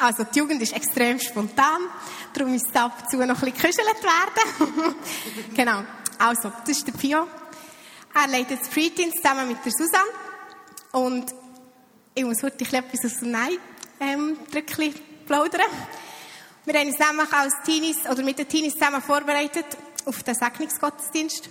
Also, 0.00 0.22
die 0.22 0.38
Jugend 0.38 0.62
ist 0.62 0.72
extrem 0.74 1.18
spontan. 1.18 1.80
Darum 2.32 2.52
muss 2.52 2.62
ab 2.72 3.02
und 3.02 3.10
zu 3.10 3.16
noch 3.16 3.42
ein 3.42 3.50
bisschen 3.50 3.52
geküschelt 3.52 4.02
werden. 4.04 4.94
genau. 5.56 5.82
Also, 6.18 6.52
das 6.60 6.78
ist 6.78 6.86
der 6.86 6.92
Pio. 6.92 7.26
Er 8.14 8.28
leitet 8.28 8.60
das 8.60 8.68
Preteens 8.68 9.16
zusammen 9.16 9.48
mit 9.48 9.58
der 9.64 9.72
Susanne. 9.72 10.10
Und 10.92 11.34
ich 12.14 12.24
muss 12.24 12.40
heute 12.44 12.64
etwas 12.64 13.04
aus 13.04 13.18
dem 13.18 13.32
Nein 13.32 13.58
ähm, 13.98 14.38
plaudern. 15.26 15.62
Wir 16.64 16.74
haben 16.78 16.86
uns 16.86 16.98
nämlich 16.98 17.32
als 17.32 17.54
Teenies, 17.64 18.06
oder 18.08 18.22
mit 18.22 18.38
den 18.38 18.48
Teenies 18.48 18.74
zusammen 18.74 19.02
vorbereitet 19.02 19.66
auf 20.04 20.22
den 20.22 20.36
Segnungsgottesdienst. 20.36 21.50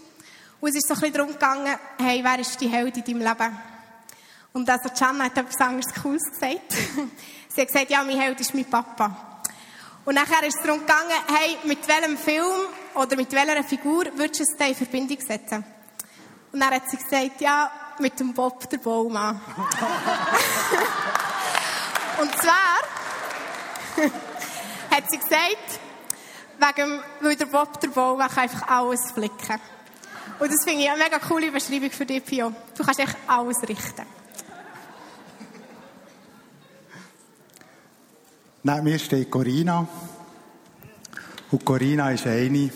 Und 0.61 0.69
es 0.69 0.75
ist 0.75 0.87
so 0.87 0.93
ein 0.93 1.01
bisschen 1.01 1.15
darum 1.15 1.33
gegangen, 1.33 1.77
hey, 1.99 2.23
wer 2.23 2.39
ist 2.39 2.61
die 2.61 2.69
Held 2.69 2.95
in 2.95 3.03
deinem 3.03 3.27
Leben? 3.27 3.76
Und 4.57 4.67
also 4.67 4.89
Can 4.89 5.21
hat 5.21 5.37
etwas 5.37 5.61
anderes 5.61 5.93
Cooles 6.01 6.23
gesagt. 6.31 6.71
Sie 7.53 7.61
hat 7.61 7.67
gesagt, 7.67 7.91
ja, 7.91 8.03
mein 8.03 8.19
Held 8.19 8.39
ist 8.39 8.55
mein 8.55 8.65
Papa. 8.65 9.43
Und 10.03 10.15
nachher 10.15 10.41
ist 10.47 10.57
es 10.57 10.63
darum 10.63 10.79
gegangen, 10.79 11.11
hey, 11.31 11.59
mit 11.65 11.87
welchem 11.87 12.17
Film 12.17 12.65
oder 12.95 13.15
mit 13.15 13.31
welcher 13.33 13.63
Figur 13.63 14.05
würdest 14.15 14.39
du 14.39 14.43
es 14.43 14.55
in 14.67 14.73
Verbindung 14.73 15.19
setzen? 15.19 15.63
Und 16.51 16.59
dann 16.59 16.71
hat 16.71 16.89
sie 16.89 16.97
gesagt, 16.97 17.39
ja, 17.39 17.69
mit 17.99 18.19
dem 18.19 18.33
Bob 18.33 18.67
der 18.67 18.79
Baumann. 18.79 19.35
Und 22.19 22.31
zwar 22.41 22.79
hat 24.89 25.03
sie 25.11 25.19
gesagt, 25.19 25.79
wegen, 26.57 26.99
weil 27.19 27.35
der 27.35 27.45
Bob 27.45 27.79
der 27.79 27.89
Baumann 27.89 28.35
einfach 28.35 28.67
alles 28.67 29.11
flicken. 29.11 29.61
Und 30.39 30.51
das 30.51 30.63
finde 30.63 30.81
ich 30.81 30.89
eine 30.89 31.03
mega 31.03 31.19
coole 31.19 31.51
Beschreibung 31.51 31.91
für 31.91 32.07
dich, 32.07 32.25
Pio. 32.25 32.51
Du 32.75 32.83
kannst 32.83 33.01
echt 33.01 33.15
alles 33.27 33.61
richten. 33.61 34.17
Neben 38.69 38.83
mir 38.83 38.99
steht 38.99 39.31
Corinna. 39.31 39.87
Und 41.51 41.63
Corinna 41.63 42.11
ist 42.11 42.27
eine, 42.27 42.69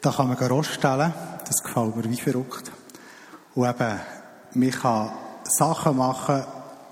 da 0.00 0.10
kann 0.10 0.26
man 0.26 0.36
Rost 0.36 0.72
stellen. 0.72 1.14
Das 1.46 1.62
gefällt 1.62 1.94
mir 1.94 2.10
wie 2.10 2.20
verrückt. 2.20 2.72
Und 3.54 3.68
eben, 3.68 4.00
man 4.54 4.70
kann 4.72 5.12
Sachen 5.44 5.96
machen, 5.96 6.42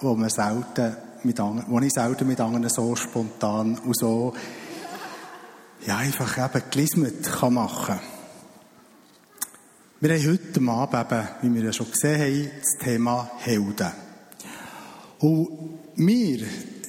wo 0.03 0.15
man 0.15 0.31
selten 0.31 0.97
mit 1.25 1.41
anderen, 1.41 1.69
wo 1.69 1.81
ich 1.81 1.93
selten 1.93 2.29
mit 2.29 2.41
anderen 2.41 2.69
so 2.69 2.95
spontan 2.95 3.77
und 3.77 3.99
so, 3.99 4.33
ja, 5.85 5.97
einfach 5.97 6.39
eben 6.39 6.63
gelismet 6.71 7.25
kann 7.25 7.55
machen. 7.55 7.99
Wir 9.99 10.15
haben 10.15 10.31
heute 10.31 10.71
Abend 10.71 11.13
eben, 11.13 11.29
wie 11.43 11.55
wir 11.57 11.65
ja 11.65 11.73
schon 11.73 11.91
gesehen 11.91 12.21
haben, 12.21 12.51
das 12.61 12.85
Thema 12.85 13.31
Helden. 13.39 13.91
Und 15.19 15.81
wir 15.97 16.47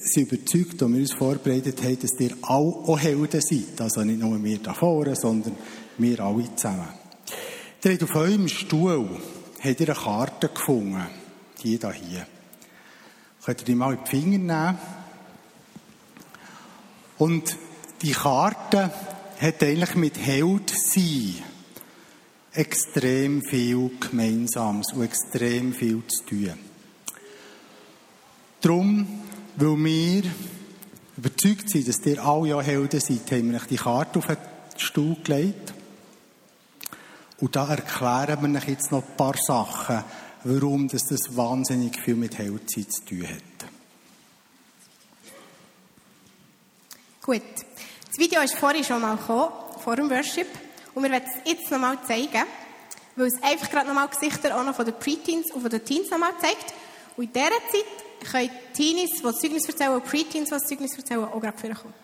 sind 0.08 0.32
überzeugt, 0.32 0.82
und 0.82 0.94
wir 0.94 1.00
uns 1.00 1.14
vorbereitet 1.14 1.82
haben, 1.82 1.98
dass 2.00 2.18
ihr 2.20 2.36
alle 2.42 2.64
auch 2.64 2.98
Helden 2.98 3.40
seid. 3.40 3.80
Also 3.80 4.02
nicht 4.02 4.20
nur 4.20 4.42
wir 4.42 4.58
da 4.58 4.74
vorne, 4.74 5.14
sondern 5.14 5.56
wir 5.98 6.20
alle 6.20 6.54
zusammen. 6.54 6.88
Ihr 7.84 7.92
habt 7.92 8.02
auf 8.02 8.14
eurem 8.16 8.48
Stuhl 8.48 9.20
habt 9.62 9.80
ihr 9.80 9.88
eine 9.88 9.98
Karte 9.98 10.48
gefunden. 10.48 11.06
Die 11.62 11.78
da 11.78 11.92
hier. 11.92 12.26
Könnt 13.44 13.60
ihr 13.60 13.64
die 13.64 13.74
mal 13.74 13.94
in 13.94 14.04
die 14.04 14.10
Finger 14.10 14.38
nehmen? 14.38 14.78
Und 17.18 17.56
die 18.02 18.12
Karte 18.12 18.92
hat 19.40 19.62
eigentlich 19.62 19.94
mit 19.96 20.18
Held 20.18 20.70
sein 20.70 21.34
extrem 22.52 23.42
viel 23.42 23.90
Gemeinsames 24.00 24.92
und 24.92 25.02
extrem 25.02 25.72
viel 25.72 26.02
zu 26.06 26.24
tun. 26.24 26.54
Darum 28.60 29.06
weil 29.60 29.76
wir 29.84 30.22
überzeugt 31.16 31.68
sind, 31.68 31.88
dass 31.88 32.06
ihr 32.06 32.24
alle 32.24 32.48
ja 32.48 32.60
Helden 32.60 33.00
seid, 33.00 33.30
haben 33.32 33.52
wir 33.52 33.60
die 33.60 33.76
Karte 33.76 34.20
auf 34.20 34.26
den 34.26 34.36
Stuhl 34.76 35.16
gelegt. 35.24 35.74
Und 37.40 37.56
da 37.56 37.68
erklären 37.68 38.52
wir 38.52 38.58
euch 38.58 38.68
jetzt 38.68 38.92
noch 38.92 39.02
ein 39.02 39.16
paar 39.16 39.34
Sachen, 39.36 40.04
warum 40.44 40.86
das, 40.86 41.02
das 41.06 41.36
wahnsinnig 41.36 41.98
viel 42.00 42.14
mit 42.14 42.38
Heldzeit 42.38 42.92
zu 42.92 43.04
tun 43.04 43.24
hat. 43.24 43.68
Gut. 47.22 47.42
Das 48.08 48.18
Video 48.18 48.40
ist 48.40 48.54
vorhin 48.54 48.84
schon 48.84 49.00
mal 49.00 49.16
gekommen, 49.16 49.52
vor 49.82 49.96
dem 49.96 50.08
Worship. 50.08 50.46
Und 50.94 51.02
wir 51.02 51.10
werden 51.10 51.28
es 51.28 51.50
jetzt 51.50 51.70
noch 51.70 51.78
mal 51.78 51.98
zeigen, 52.06 52.44
weil 53.16 53.26
es 53.26 53.42
einfach 53.42 53.70
gerade 53.70 53.88
noch 53.88 53.94
mal 53.94 54.06
Gesichter 54.06 54.58
auch 54.58 54.64
noch 54.64 54.74
von 54.74 54.84
den 54.84 54.94
Preteens 54.94 55.52
und 55.52 55.62
von 55.62 55.70
den 55.70 55.84
Teens 55.84 56.10
noch 56.10 56.18
mal 56.18 56.32
zeigt. 56.40 56.72
Und 57.16 57.24
in 57.24 57.32
dieser 57.32 57.48
Zeit 57.48 58.07
können 58.24 58.50
Teenies, 58.72 59.16
die 59.16 59.22
das 59.22 59.40
Zeugnis 59.40 59.68
erzählen, 59.68 60.00
Preteens, 60.00 60.48
die 60.48 60.54
das 60.54 60.66
Zeugnis 60.66 60.96
erzählen, 60.96 61.24
auch 61.24 61.40
gerade 61.40 61.58
vorkommen. 61.58 61.94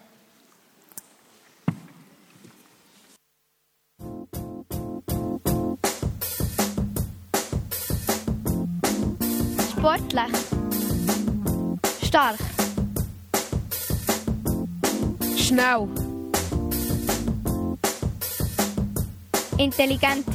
Sportlich. 9.71 10.33
Stark. 12.03 12.39
Schnell. 15.37 15.89
Intelligent. 19.59 20.27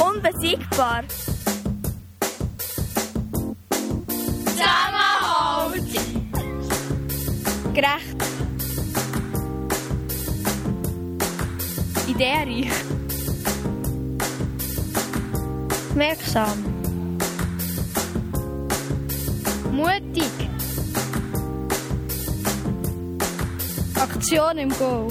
Unbesiegbar. 0.00 1.04
Gerecht. 7.74 8.16
Ideenreich. 12.06 12.70
Wirksam. 15.94 16.64
Mutig. 19.72 20.30
Aktion 23.94 24.58
im 24.58 24.68
Go. 24.70 25.08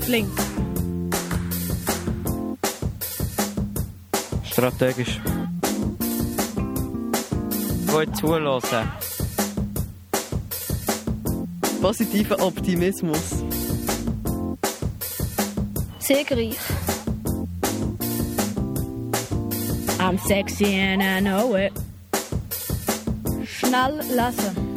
Flink. 0.00 0.28
Strategisch. 4.44 5.20
Gut 7.86 8.16
zulassen 8.16 9.13
positiven 11.84 12.40
Optimismus. 12.40 13.44
Siegreich. 15.98 16.58
I'm 20.00 20.16
sexy 20.16 20.76
and 20.76 21.02
I 21.02 21.20
know 21.20 21.54
it. 21.56 21.72
Schnell 23.44 24.00
lesen. 24.16 24.73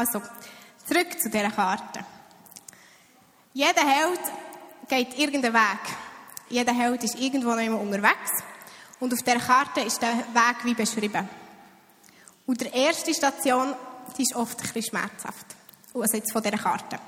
Also, 0.00 0.22
zurück 0.86 1.20
zu 1.20 1.28
dieser 1.28 1.50
Karte. 1.50 2.00
Jeder 3.52 3.86
Held 3.86 4.20
geht 4.88 5.18
irgendeinen 5.18 5.52
Weg. 5.52 5.80
Jeder 6.48 6.72
Held 6.72 7.04
ist 7.04 7.20
irgendwo 7.20 7.50
noch 7.50 7.62
immer 7.62 7.78
unterwegs. 7.78 8.42
Und 8.98 9.12
auf 9.12 9.18
dieser 9.22 9.40
Karte 9.40 9.82
ist 9.82 10.00
der 10.00 10.14
Weg 10.14 10.64
wie 10.64 10.72
beschrieben. 10.72 11.28
Und 12.46 12.62
die 12.62 12.68
erste 12.68 13.12
Station, 13.12 13.74
die 14.16 14.22
ist 14.22 14.34
oft 14.34 14.58
ein 14.58 14.62
bisschen 14.72 14.84
schmerzhaft. 14.84 15.44
Also 15.92 16.16
jetzt 16.16 16.32
von 16.32 16.42
dieser 16.42 16.56
Karte. 16.56 16.98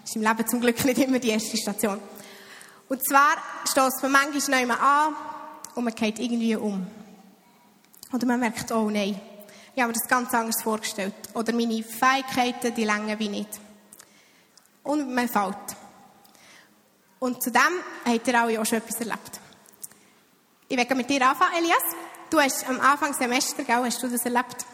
Das 0.00 0.08
ist 0.08 0.16
im 0.16 0.22
Leben 0.22 0.46
zum 0.46 0.62
Glück 0.62 0.82
nicht 0.86 0.98
immer 0.98 1.18
die 1.18 1.28
erste 1.28 1.58
Station. 1.58 2.00
Und 2.88 3.06
zwar 3.06 3.36
stößt 3.70 4.02
man 4.04 4.12
manchmal 4.12 4.56
noch 4.56 4.62
immer 4.62 4.80
an 4.80 5.14
und 5.74 5.84
man 5.84 5.94
geht 5.94 6.18
irgendwie 6.18 6.56
um. 6.56 6.86
Oder 8.10 8.26
man 8.26 8.40
merkt, 8.40 8.72
oh 8.72 8.88
nein, 8.88 9.20
ich 9.78 9.82
habe 9.82 9.92
mir 9.92 9.98
das 10.00 10.08
ganz 10.08 10.34
anders 10.34 10.60
vorgestellt. 10.60 11.14
Oder 11.34 11.52
meine 11.52 11.84
Fähigkeiten, 11.84 12.74
die 12.74 12.82
länger 12.82 13.16
wie 13.20 13.28
nicht. 13.28 13.60
Und 14.82 15.14
man 15.14 15.28
fällt. 15.28 15.54
Und 17.20 17.40
zudem 17.40 17.62
habt 18.04 18.26
ihr 18.26 18.42
auch 18.42 18.66
schon 18.66 18.78
etwas 18.78 18.98
erlebt. 18.98 19.40
Ich 20.68 20.76
werde 20.76 20.96
mit 20.96 21.08
dir 21.08 21.24
anfangen, 21.28 21.58
Elias. 21.58 21.94
Du 22.28 22.40
hast 22.40 22.68
am 22.68 22.80
Anfang 22.80 23.14
Semester, 23.14 23.62
gell, 23.62 23.84
hast 23.84 24.02
du 24.02 24.08
das 24.08 24.24
erlebt? 24.24 24.66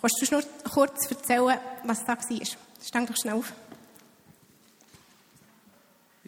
Kannst 0.00 0.22
du 0.22 0.34
nur 0.34 0.42
kurz 0.72 1.10
erzählen, 1.10 1.60
was 1.84 2.06
da 2.06 2.16
war? 2.16 2.46
Stell 2.82 3.04
doch 3.04 3.16
schnell 3.18 3.34
auf. 3.34 3.52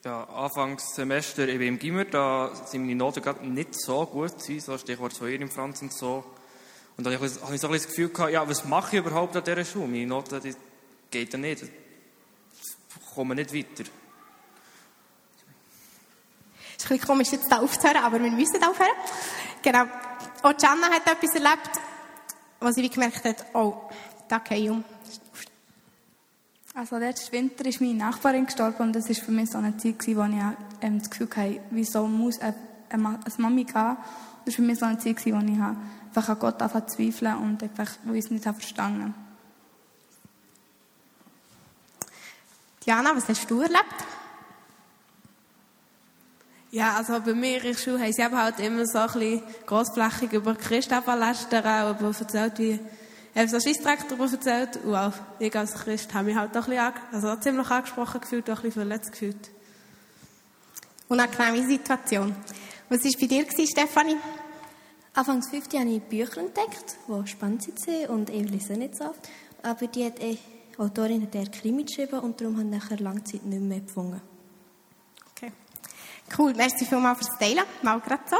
Ja, 0.05 0.25
Anfangssemester 0.25 1.49
ich 1.49 1.59
bin 1.59 1.69
im 1.69 1.79
Gimmer, 1.79 2.05
da 2.05 2.55
sind 2.67 2.83
meine 2.83 2.97
Noten 2.97 3.23
gerade 3.23 3.47
nicht 3.47 3.81
so 3.81 4.05
gut 4.05 4.39
gewesen, 4.39 4.61
so 4.61 4.77
Stichwort 4.77 5.15
Feuer 5.15 5.41
im 5.41 5.51
Franz 5.51 5.81
und 5.81 5.95
so. 5.95 6.23
Und 7.01 7.05
dann 7.05 7.15
habe 7.15 7.25
ich, 7.25 7.33
so 7.33 7.41
ein 7.47 7.53
bisschen 7.53 7.73
das 7.73 7.87
Gefühl 7.87 8.11
gehabt, 8.11 8.31
ja, 8.31 8.47
was 8.47 8.67
mache 8.67 8.95
ich 8.95 9.03
überhaupt 9.03 9.35
an 9.35 9.43
dieser 9.43 9.65
Schule? 9.65 9.89
Meine 9.89 10.07
Noten, 10.07 10.39
die 10.43 10.55
geht 11.11 11.33
ja 11.33 11.39
nicht. 11.39 11.63
Ich 11.63 13.15
komme 13.15 13.35
nicht 13.35 13.55
weiter. 13.55 13.85
Es 16.77 16.85
ist 16.85 16.91
ein 16.91 16.99
bisschen 16.99 17.01
komisch, 17.01 17.33
jetzt 17.33 17.51
da 17.51 17.61
aufzuhören, 17.61 18.05
aber 18.05 18.23
wir 18.23 18.31
müssen 18.31 18.63
aufhören. 18.63 18.91
Genau. 19.63 19.85
Auch 20.43 20.55
Gianna 20.55 20.91
hat 20.91 21.07
etwas 21.07 21.35
erlebt, 21.35 21.71
wo 22.61 22.71
sie 22.71 22.83
wie 22.83 22.91
gemerkt 22.91 23.25
hat, 23.25 23.47
oh, 23.55 23.89
da 24.29 24.37
gehe 24.41 24.59
ich 24.59 24.69
um. 24.69 24.85
Also 26.75 26.99
letzten 26.99 27.33
Winter 27.33 27.65
ist 27.65 27.81
meine 27.81 27.95
Nachbarin 27.95 28.45
gestorben 28.45 28.83
und 28.83 28.93
das 28.93 29.09
war 29.09 29.15
für 29.15 29.33
mich 29.33 29.51
so 29.51 29.57
eine 29.57 29.75
Zeit, 29.79 29.99
gewesen, 29.99 30.19
wo 30.19 30.25
ich 30.25 30.87
ähm, 30.87 30.99
das 30.99 31.09
Gefühl 31.09 31.31
hatte, 31.35 31.61
wieso 31.71 32.07
muss 32.07 32.39
eine 32.41 32.55
Mami 33.39 33.65
gehen. 33.65 33.97
Das 34.51 34.59
war 34.59 34.65
für 34.65 34.69
mich 34.69 34.81
so 34.81 34.87
eine 34.87 34.99
Zeit, 34.99 35.25
wo 35.27 35.39
ich 35.39 35.59
habe 35.61 35.77
einfach 36.09 36.29
an 36.29 36.39
Gott 36.41 36.61
anfangen 36.61 36.89
zu 36.89 36.97
zweifeln 36.97 37.37
und 37.37 37.63
einfach, 37.63 37.89
wo 38.03 38.15
ich 38.15 38.25
es 38.25 38.33
nicht 38.33 38.45
habe 38.47 38.59
verstanden 38.59 39.15
Diana, 42.85 43.15
was 43.15 43.29
hast 43.29 43.49
du 43.49 43.61
erlebt? 43.61 43.85
Ja, 46.73 46.97
also 46.97 47.21
bei 47.21 47.33
mir 47.33 47.59
in 47.59 47.63
der 47.63 47.79
Schule 47.79 48.01
haben 48.01 48.13
sie 48.13 48.23
eben 48.23 48.37
halt 48.37 48.59
immer 48.59 48.85
so 48.87 48.99
ein 48.99 49.13
bisschen 49.13 49.43
grossflächig 49.67 50.33
über 50.33 50.57
Christen 50.57 51.01
lästern, 51.17 51.97
über 51.97 52.13
erzählt, 52.19 52.59
wie, 52.59 52.81
haben 53.37 53.49
so 53.49 53.61
Scheissdreck 53.61 54.09
darüber 54.09 54.29
erzählt. 54.33 54.79
Und 54.79 54.97
auch 54.97 55.13
ich 55.39 55.55
als 55.55 55.75
Christ 55.75 56.13
habe 56.13 56.25
mich 56.25 56.37
halt 56.37 56.57
auch 56.57 56.67
ein 56.67 56.71
bisschen, 56.71 56.93
also 57.13 57.37
ziemlich 57.37 57.71
angesprochen 57.71 58.21
gefühlt, 58.21 58.51
auch 58.51 58.57
ein 58.57 58.63
bisschen 58.63 58.83
verletzt 58.83 59.13
gefühlt. 59.13 59.51
Unangenehme 61.07 61.69
Situation. 61.69 62.35
Was 62.89 63.05
war 63.05 63.13
bei 63.21 63.27
dir, 63.29 63.47
Stefanie? 63.69 64.17
Anfangs 65.13 65.49
50 65.49 65.81
habe 65.81 65.91
ich 65.91 66.03
Bücher 66.03 66.39
entdeckt, 66.39 66.97
die 67.09 67.27
spannend 67.27 67.63
sind 67.63 68.09
und 68.09 68.31
ich 68.31 68.49
lese 68.49 68.75
nicht 68.75 68.97
so 68.97 69.05
oft. 69.05 69.29
Aber 69.63 69.87
die 69.87 70.05
hat 70.05 70.21
die 70.21 70.39
Autorin 70.79 71.23
hat 71.23 71.35
eher 71.35 71.49
Krimi 71.49 71.85
geschrieben 71.85 72.21
und 72.21 72.41
darum 72.41 72.57
habe 72.59 72.95
ich 72.95 73.01
lange 73.01 73.25
Zeit 73.25 73.45
nicht 73.45 73.61
mehr 73.61 73.81
gefunden. 73.81 74.21
Okay. 75.33 75.53
Cool, 76.39 76.55
merci 76.55 76.87
vielmals 76.87 77.19
fürs 77.19 77.39
Teilen. 77.39 77.65
Mal 77.83 78.01
gerade 78.01 78.23
so. 78.31 78.37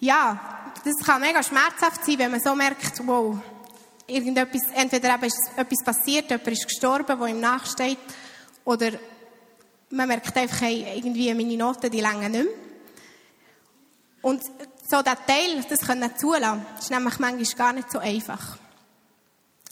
Ja, 0.00 0.72
das 0.84 1.06
kann 1.06 1.20
mega 1.20 1.42
schmerzhaft 1.42 2.04
sein, 2.04 2.18
wenn 2.18 2.30
man 2.30 2.40
so 2.40 2.54
merkt, 2.54 3.06
wow, 3.06 3.36
irgendetwas, 4.06 4.62
entweder 4.74 5.14
eben 5.14 5.24
ist 5.24 5.50
etwas 5.56 5.84
passiert, 5.84 6.30
jemand 6.30 6.48
ist 6.48 6.66
gestorben, 6.66 7.18
der 7.18 7.28
ihm 7.28 7.40
nachsteht, 7.40 7.98
oder 8.64 8.92
man 9.90 10.08
merkt 10.08 10.36
einfach, 10.36 10.62
hey, 10.62 10.86
irgendwie 10.96 11.32
meine 11.34 11.56
Noten, 11.56 11.90
die 11.90 12.00
länger 12.00 12.28
nicht 12.28 12.44
mehr. 12.44 12.54
Und 14.22 14.42
so 14.88 15.02
der 15.02 15.16
Teil, 15.26 15.64
das 15.68 15.80
können 15.80 16.16
zulassen, 16.16 16.64
ist 16.78 16.90
nämlich 16.90 17.18
manchmal 17.18 17.56
gar 17.56 17.72
nicht 17.74 17.92
so 17.92 17.98
einfach. 17.98 18.56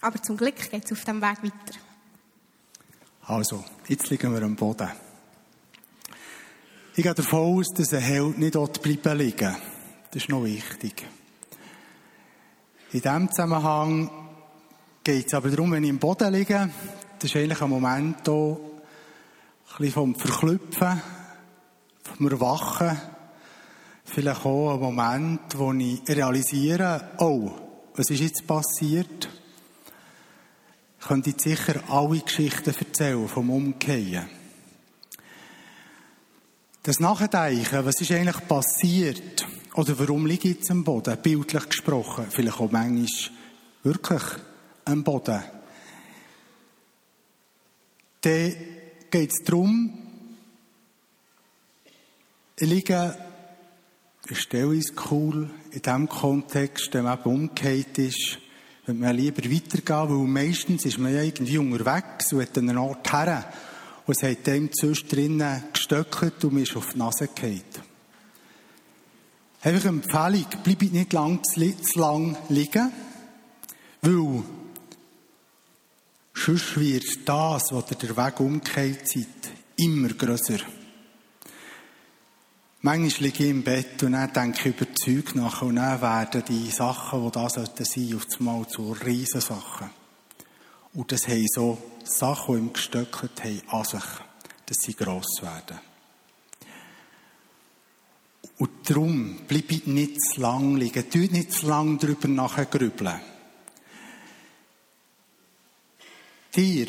Aber 0.03 0.23
zum 0.23 0.37
Glück 0.37 0.71
geht 0.71 0.85
es 0.85 0.93
auf 0.93 1.05
dem 1.05 1.23
Weg 1.23 1.43
weiter. 1.43 1.79
Also, 3.27 3.65
jetzt 3.89 4.11
liegen 4.11 4.33
wir 4.35 4.43
am 4.43 4.55
Boden. 4.55 4.89
Ich 6.95 7.03
gehe 7.03 7.15
davon 7.15 7.59
aus, 7.59 7.69
dass 7.75 7.95
ein 7.95 8.01
Held 8.01 8.39
nicht 8.39 8.55
dort 8.55 8.83
bleiben 8.83 9.19
liegen. 9.19 9.57
Das 10.11 10.23
ist 10.23 10.29
noch 10.29 10.45
wichtig. 10.45 11.07
In 12.93 13.01
diesem 13.01 13.31
Zusammenhang 13.31 14.11
geht 15.03 15.27
es 15.27 15.35
aber 15.35 15.49
darum, 15.51 15.73
wenn 15.73 15.85
ich 15.85 15.91
am 15.91 15.99
Boden 15.99 16.33
liege, 16.33 16.71
das 17.19 17.31
ist 17.31 17.37
eigentlich 17.37 17.61
ein 17.61 17.71
Moment 17.71 18.19
hier, 18.25 18.35
ein 18.35 19.79
bisschen 19.79 19.93
vom 19.93 20.15
Verklüpfen, 20.15 21.03
vom 22.03 22.31
Erwachen, 22.31 23.01
vielleicht 24.07 24.45
auch 24.45 24.75
ein 24.75 24.81
Moment, 24.81 25.59
wo 25.59 25.73
ich 25.73 26.03
realisiere, 26.09 27.11
oh, 27.19 27.51
was 27.95 28.11
ist 28.11 28.21
jetzt 28.21 28.47
passiert? 28.47 29.29
Ich 31.01 31.07
könnte 31.07 31.31
jetzt 31.31 31.45
sicher 31.45 31.83
alle 31.89 32.21
Geschichten 32.21 32.75
erzählen 32.75 33.29
vom 33.29 33.51
Umkehren. 33.51 34.29
Das 36.83 37.01
Nachdenken, 37.01 37.85
was 37.85 38.01
ist 38.01 38.13
eigentlich 38.13 38.47
passiert? 38.47 39.47
Oder 39.75 39.99
warum 39.99 40.25
liege 40.25 40.49
ich 40.49 40.57
jetzt 40.57 40.71
am 40.71 40.85
Boden? 40.85 41.19
Bildlich 41.23 41.69
gesprochen. 41.69 42.27
Vielleicht 42.31 42.61
auch 42.61 42.71
manchmal 42.71 43.09
wirklich 43.83 44.23
am 44.85 45.03
Boden. 45.05 45.43
Dann 48.21 48.55
geht 49.11 49.31
es 49.31 49.45
darum, 49.45 49.93
ich 52.59 52.69
liege, 52.69 53.17
ich 53.19 53.26
stelle 54.35 54.77
es 54.77 54.93
cool, 55.11 55.51
in 55.71 55.83
dem 55.83 56.09
Kontext, 56.09 56.93
man 56.95 57.19
eben 57.19 57.31
umgekehrt 57.31 57.99
ist, 57.99 58.39
wenn 58.87 58.99
man 58.99 59.17
lieber 59.17 59.43
weitergehen, 59.43 60.09
weil 60.11 60.27
meistens 60.27 60.85
ist 60.85 60.99
man 60.99 61.15
ja 61.15 61.23
irgendwie 61.23 61.59
unterwegs 61.59 62.33
und 62.33 62.43
hat 62.43 62.59
einen 62.59 62.79
Ort 62.79 63.13
her 63.13 63.45
und 64.07 64.17
es 64.17 64.23
hat 64.23 64.47
dem 64.47 64.73
zwischendrin 64.73 65.43
gestöckert 65.73 66.45
und 66.45 66.55
man 66.55 66.63
ist 66.63 66.77
auf 66.77 66.93
die 66.93 66.99
Nase 66.99 67.29
gefallen. 67.29 67.63
Einfach 69.63 69.89
eine 69.89 69.99
Empfehlung, 69.99 70.47
bleibt 70.63 70.93
nicht 70.93 71.13
lang, 71.13 71.41
zu 71.45 71.99
lang 71.99 72.37
liegen, 72.49 72.93
weil 74.03 74.43
sonst 76.35 76.77
wird 76.79 77.29
das, 77.29 77.73
was 77.73 77.87
der 77.87 78.17
Weg 78.17 78.41
umgekehrt 78.41 79.09
seid, 79.09 79.27
immer 79.77 80.09
grösser. 80.09 80.59
Manchmal 82.87 83.31
liege 83.31 83.43
ich 83.43 83.51
im 83.51 83.65
Bett 83.65 84.01
und 84.05 84.13
dann 84.13 84.33
denke 84.33 84.61
ich 84.61 84.67
über 84.67 84.95
Zeug 84.95 85.35
nach 85.35 85.61
und 85.63 85.75
dann 85.75 86.01
werden 86.01 86.45
die 86.49 86.71
Sachen, 86.71 87.25
die 87.25 87.33
da 87.33 87.49
sollten 87.49 87.85
sein, 87.85 88.15
auf 88.15 88.27
einmal 88.39 88.69
zu 88.69 88.93
Riesensachen. 88.93 89.91
Und 90.95 91.11
das 91.11 91.27
haben 91.27 91.49
so 91.49 91.79
Sachen, 92.05 92.55
die 92.55 92.61
ihm 92.61 92.73
gestöckert 92.73 93.43
haben, 93.43 93.63
an 93.71 93.85
sich, 93.85 94.05
dass 94.67 94.77
sie 94.83 94.95
gross 94.95 95.43
werden. 95.43 95.81
Und 98.59 98.71
darum 98.89 99.39
bleibt 99.49 99.89
nicht 99.89 100.21
zu 100.21 100.41
lang 100.43 100.77
liegen. 100.77 101.11
Tut 101.11 101.33
nicht 101.33 101.55
zu 101.55 101.67
lang 101.67 101.99
darüber 101.99 102.29
nachher 102.29 102.67
grübeln. 102.67 103.21
Dir 106.55 106.87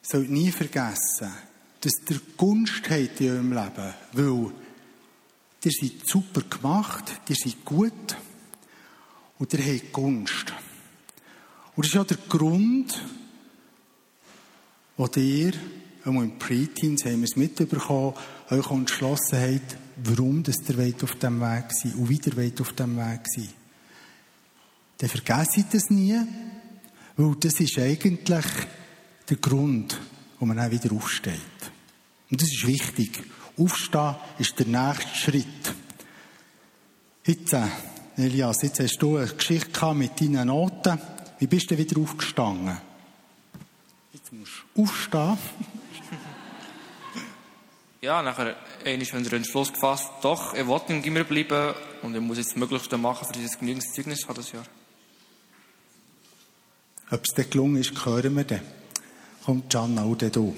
sollt 0.00 0.30
nie 0.30 0.50
vergessen, 0.50 1.30
dass 1.82 1.92
ihr 2.08 2.20
Gunst 2.36 2.88
habt 2.88 3.20
in 3.20 3.30
eurem 3.30 3.52
Leben, 3.52 3.94
weil 4.12 4.52
ihr 5.64 5.72
seid 5.72 6.06
super 6.06 6.42
gemacht, 6.42 7.20
ihr 7.28 7.36
seid 7.36 7.64
gut 7.64 8.16
und 9.38 9.52
ihr 9.52 9.64
habt 9.64 9.92
Gunst. 9.92 10.52
Und 11.74 11.84
das 11.84 11.86
ist 11.88 11.94
ja 11.94 12.04
der 12.04 12.18
Grund, 12.28 13.02
wo 14.96 15.08
ihr, 15.16 15.52
einmal 16.04 16.24
im 16.24 16.38
Preteens 16.38 17.04
haben 17.04 17.20
wir 17.20 17.24
es 17.24 17.36
mitbekommen, 17.36 18.14
euch 18.50 18.70
entschlossen 18.70 19.40
habt, 19.40 19.76
warum 20.04 20.42
dass 20.44 20.68
ihr 20.68 20.94
auf 21.02 21.16
dem 21.16 21.40
Weg 21.40 21.72
sein 21.72 21.94
und 21.94 22.08
wie 22.08 22.20
ihr 22.24 22.36
wollt 22.36 22.60
auf 22.60 22.72
dem 22.74 22.96
Weg 22.96 23.26
sein. 23.26 23.48
Dann 24.98 25.08
vergesst 25.08 25.64
das 25.72 25.90
nie, 25.90 26.16
weil 27.16 27.34
das 27.40 27.58
ist 27.58 27.78
eigentlich 27.78 28.44
der 29.28 29.36
Grund, 29.38 29.98
wo 30.38 30.46
man 30.46 30.56
dann 30.56 30.70
wieder 30.70 30.92
aufsteht. 30.92 31.71
Und 32.32 32.40
das 32.40 32.48
ist 32.48 32.66
wichtig. 32.66 33.22
Aufstehen 33.58 34.14
ist 34.38 34.58
der 34.58 34.66
nächste 34.66 35.14
Schritt. 35.14 35.74
Jetzt, 37.26 37.52
äh, 37.52 37.66
Elias, 38.16 38.62
jetzt 38.62 38.80
hast 38.80 38.96
du 39.00 39.18
eine 39.18 39.26
Geschichte 39.28 39.70
gehabt 39.70 39.96
mit 39.96 40.18
deinen 40.18 40.46
Noten. 40.46 40.98
Wie 41.38 41.46
bist 41.46 41.70
du 41.70 41.76
wieder 41.76 42.00
aufgestanden? 42.00 42.78
Jetzt 44.14 44.32
musst 44.32 44.64
du 44.74 44.82
aufstehen. 44.82 45.38
Ja, 48.00 48.20
nachher 48.20 48.56
einmal 48.84 49.06
haben 49.06 49.22
wir 49.22 49.30
den 49.30 49.36
Entschluss 49.36 49.72
gefasst, 49.72 50.10
doch, 50.22 50.54
ich 50.54 50.66
will 50.66 50.80
im 50.88 51.02
Gimmer 51.02 51.22
bleiben 51.22 51.72
und 52.02 52.16
ich 52.16 52.20
muss 52.20 52.36
jetzt 52.36 52.48
das 52.48 52.56
Möglichste 52.56 52.98
machen 52.98 53.28
für 53.28 53.32
dieses 53.32 53.56
genügend 53.56 53.84
Zeugnis 53.94 54.24
für 54.24 54.34
das 54.34 54.50
Jahr. 54.50 54.64
Ob 57.12 57.22
es 57.24 57.32
dir 57.32 57.44
gelungen 57.44 57.76
ist, 57.76 58.04
hören 58.04 58.34
wir 58.34 58.42
dann. 58.42 58.62
Kommt 59.44 59.70
Gianna 59.70 60.02
auch 60.02 60.16
dann 60.16 60.32
du. 60.32 60.52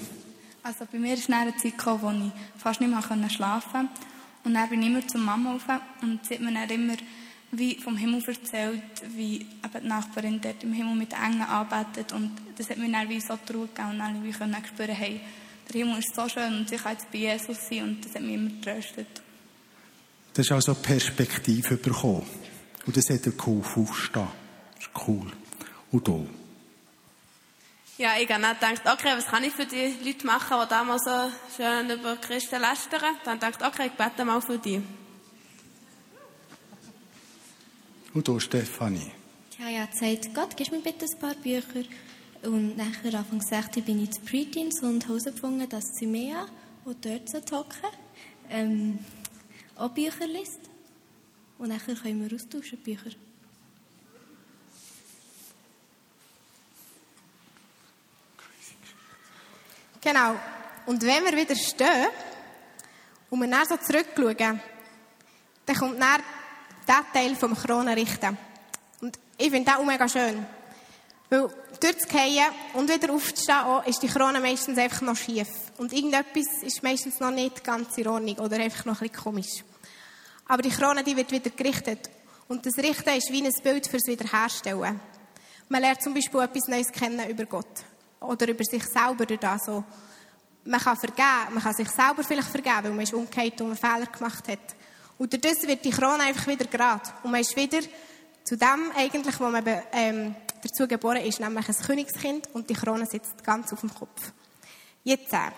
Also 0.65 0.85
bei 0.91 0.97
mir 0.97 1.13
ist 1.13 1.29
eine 1.29 1.55
Zeit 1.57 1.77
gekommen, 1.77 2.01
wo 2.01 2.09
ich 2.09 2.59
fast 2.59 2.81
nicht 2.81 2.89
mehr 2.89 3.29
schlafen 3.29 3.71
konnte. 3.71 4.01
Und 4.45 4.55
dann 4.55 4.67
bin 4.67 4.81
ich 4.81 4.87
immer 4.87 5.07
zur 5.07 5.21
Mama 5.21 5.51
rauf 5.51 5.67
und 6.01 6.25
sie 6.25 6.33
hat 6.33 6.41
mir 6.41 6.53
dann 6.53 6.69
immer 6.71 6.95
wie 7.51 7.79
vom 7.79 7.95
Himmel 7.95 8.23
erzählt, 8.25 8.81
wie 9.15 9.41
eben 9.41 9.81
die 9.83 9.87
Nachbarin 9.87 10.41
dort 10.41 10.63
im 10.63 10.73
Himmel 10.73 10.95
mit 10.95 11.13
Engeln 11.13 11.43
arbeitet. 11.43 12.13
Und 12.13 12.31
das 12.57 12.71
hat 12.71 12.79
mir 12.79 12.91
dann 12.91 13.07
wie 13.09 13.21
so 13.21 13.37
die 13.47 13.53
gegeben 13.53 13.89
und 13.91 13.99
dann 13.99 14.23
wie 14.23 14.31
können 14.31 14.57
spüren, 14.65 14.95
hey, 14.95 15.21
der 15.71 15.81
Himmel 15.81 15.99
ist 15.99 16.15
so 16.15 16.27
schön 16.27 16.57
und 16.57 16.71
ich 16.71 16.81
kann 16.81 16.93
jetzt 16.93 17.11
bei 17.11 17.19
Jesus 17.19 17.57
sein 17.69 17.83
und 17.83 18.03
das 18.03 18.15
hat 18.15 18.23
mich 18.23 18.33
immer 18.33 18.49
getröstet. 18.49 19.21
Das 20.33 20.47
ist 20.47 20.51
also 20.51 20.73
Perspektive 20.73 21.77
bekommen. 21.77 22.25
Und 22.87 22.97
das 22.97 23.07
hat 23.11 23.23
dir 23.23 23.33
geholfen, 23.33 23.83
aufstehen. 23.83 24.27
Das 24.77 24.87
ist 24.87 25.07
cool. 25.07 25.31
Und 25.91 26.07
du? 26.07 26.27
Ja, 27.97 28.17
ich 28.19 28.29
habe 28.29 28.41
dann 28.59 28.75
gedacht, 28.75 28.99
okay, 28.99 29.13
was 29.15 29.25
kann 29.25 29.43
ich 29.45 29.53
für 29.53 29.65
die 29.65 29.95
Leute 30.03 30.25
machen, 30.25 30.57
die 30.61 30.67
damals 30.69 31.05
so 31.05 31.31
schön 31.55 31.89
über 31.89 32.17
Christen 32.17 32.59
lästern? 32.59 33.15
Dann 33.23 33.39
dachte 33.39 33.59
ich, 33.61 33.65
okay, 33.65 33.87
ich 33.87 33.93
bete 33.93 34.25
mal 34.25 34.41
für 34.41 34.57
die. 34.57 34.81
Und 38.13 38.27
du, 38.27 38.37
Stefanie? 38.37 39.11
Ich 39.49 39.59
habe 39.59 39.71
ja 39.71 39.85
gesagt, 39.85 40.35
Gott, 40.35 40.57
gib 40.57 40.71
mir 40.71 40.81
bitte 40.81 41.05
ein 41.05 41.19
paar 41.19 41.35
Bücher. 41.35 41.87
Und 42.43 42.75
nachher, 42.75 43.17
Anfang 43.17 43.41
16, 43.41 43.83
bin 43.83 44.03
ich 44.03 44.11
zu 44.11 44.21
Preteens 44.21 44.83
und 44.83 45.07
herausgefunden, 45.07 45.69
dass 45.69 45.85
Zimea, 45.93 46.47
die 46.85 46.95
dort 47.01 47.29
so 47.29 47.57
hocken, 47.57 47.89
ähm, 48.49 48.99
auch 49.77 49.91
Bücher 49.91 50.27
liest. 50.27 50.59
Und 51.57 51.69
nachher 51.69 51.95
können 51.95 52.29
wir 52.29 52.35
austauschen, 52.35 52.77
Bücher. 52.79 53.11
Genau. 60.05 60.35
Und 60.85 61.01
wenn 61.01 61.25
wir 61.25 61.35
wieder 61.35 61.55
stehen 61.55 62.09
und 63.31 63.41
wir 63.41 63.47
dann 63.47 63.65
so 63.65 63.75
zurückschauen, 63.75 64.61
dann 65.65 65.75
kommt 65.75 65.99
dann 65.99 66.21
der 66.87 67.03
Teil 67.11 67.35
vom 67.35 67.55
Kronenrichten. 67.55 68.37
Und 69.01 69.17
ich 69.35 69.49
finde 69.49 69.71
das 69.71 69.79
auch 69.79 69.83
mega 69.83 70.07
schön. 70.07 70.45
Weil 71.31 71.49
durchzugehen 71.79 72.45
und 72.73 72.87
wieder 72.87 73.11
aufzustehen, 73.11 73.57
auch, 73.61 73.83
ist 73.87 74.03
die 74.03 74.07
Krone 74.07 74.39
meistens 74.39 74.77
einfach 74.77 75.01
noch 75.01 75.15
schief. 75.15 75.47
Und 75.79 75.91
irgendetwas 75.91 76.61
ist 76.61 76.83
meistens 76.83 77.19
noch 77.19 77.31
nicht 77.31 77.63
ganz 77.63 77.97
in 77.97 78.07
Ordnung 78.07 78.37
oder 78.37 78.57
einfach 78.57 78.85
noch 78.85 79.01
ein 79.01 79.09
bisschen 79.09 79.23
komisch. 79.23 79.63
Aber 80.47 80.61
die 80.61 80.69
Krone, 80.69 81.03
die 81.03 81.17
wird 81.17 81.31
wieder 81.31 81.49
gerichtet. 81.49 82.11
Und 82.47 82.63
das 82.63 82.77
Richten 82.77 83.09
ist 83.09 83.31
wie 83.31 83.43
ein 83.43 83.51
Bild 83.63 83.87
fürs 83.87 84.05
Wiederherstellen. 84.05 84.99
Man 85.67 85.81
lernt 85.81 86.03
zum 86.03 86.13
Beispiel 86.13 86.41
etwas 86.41 86.67
Neues 86.67 86.91
kennen 86.91 87.27
über 87.27 87.45
Gott. 87.45 87.83
Oder 88.27 88.49
über 88.49 88.63
sich 88.63 88.83
selber 88.83 89.25
durch 89.25 89.39
das. 89.39 89.65
So. 89.65 89.83
Man 90.65 90.79
kann 90.79 90.97
vergeben, 90.97 91.53
man 91.53 91.63
kann 91.63 91.73
sich 91.73 91.89
selber 91.89 92.23
vielleicht 92.23 92.49
vergeben, 92.49 92.83
weil 92.83 92.91
man 92.91 93.01
ist 93.01 93.13
umgekehrt 93.13 93.61
und 93.61 93.67
einen 93.67 93.77
Fehler 93.77 94.05
gemacht 94.07 94.47
hat. 94.47 94.75
Und 95.17 95.33
dadurch 95.33 95.67
wird 95.67 95.85
die 95.85 95.91
Krone 95.91 96.23
einfach 96.23 96.47
wieder 96.47 96.65
gerade. 96.65 97.03
Und 97.23 97.31
man 97.31 97.41
ist 97.41 97.55
wieder 97.55 97.79
zu 98.43 98.57
dem 98.57 98.91
eigentlich, 98.95 99.39
wo 99.39 99.45
man 99.45 99.63
ähm, 99.93 100.35
dazu 100.61 100.87
geboren 100.87 101.17
ist, 101.17 101.39
nämlich 101.39 101.67
ein 101.67 101.75
Königskind 101.75 102.49
und 102.53 102.69
die 102.69 102.73
Krone 102.73 103.05
sitzt 103.05 103.43
ganz 103.43 103.71
auf 103.73 103.79
dem 103.81 103.93
Kopf. 103.93 104.31
Jetzt, 105.03 105.33
äh, 105.33 105.51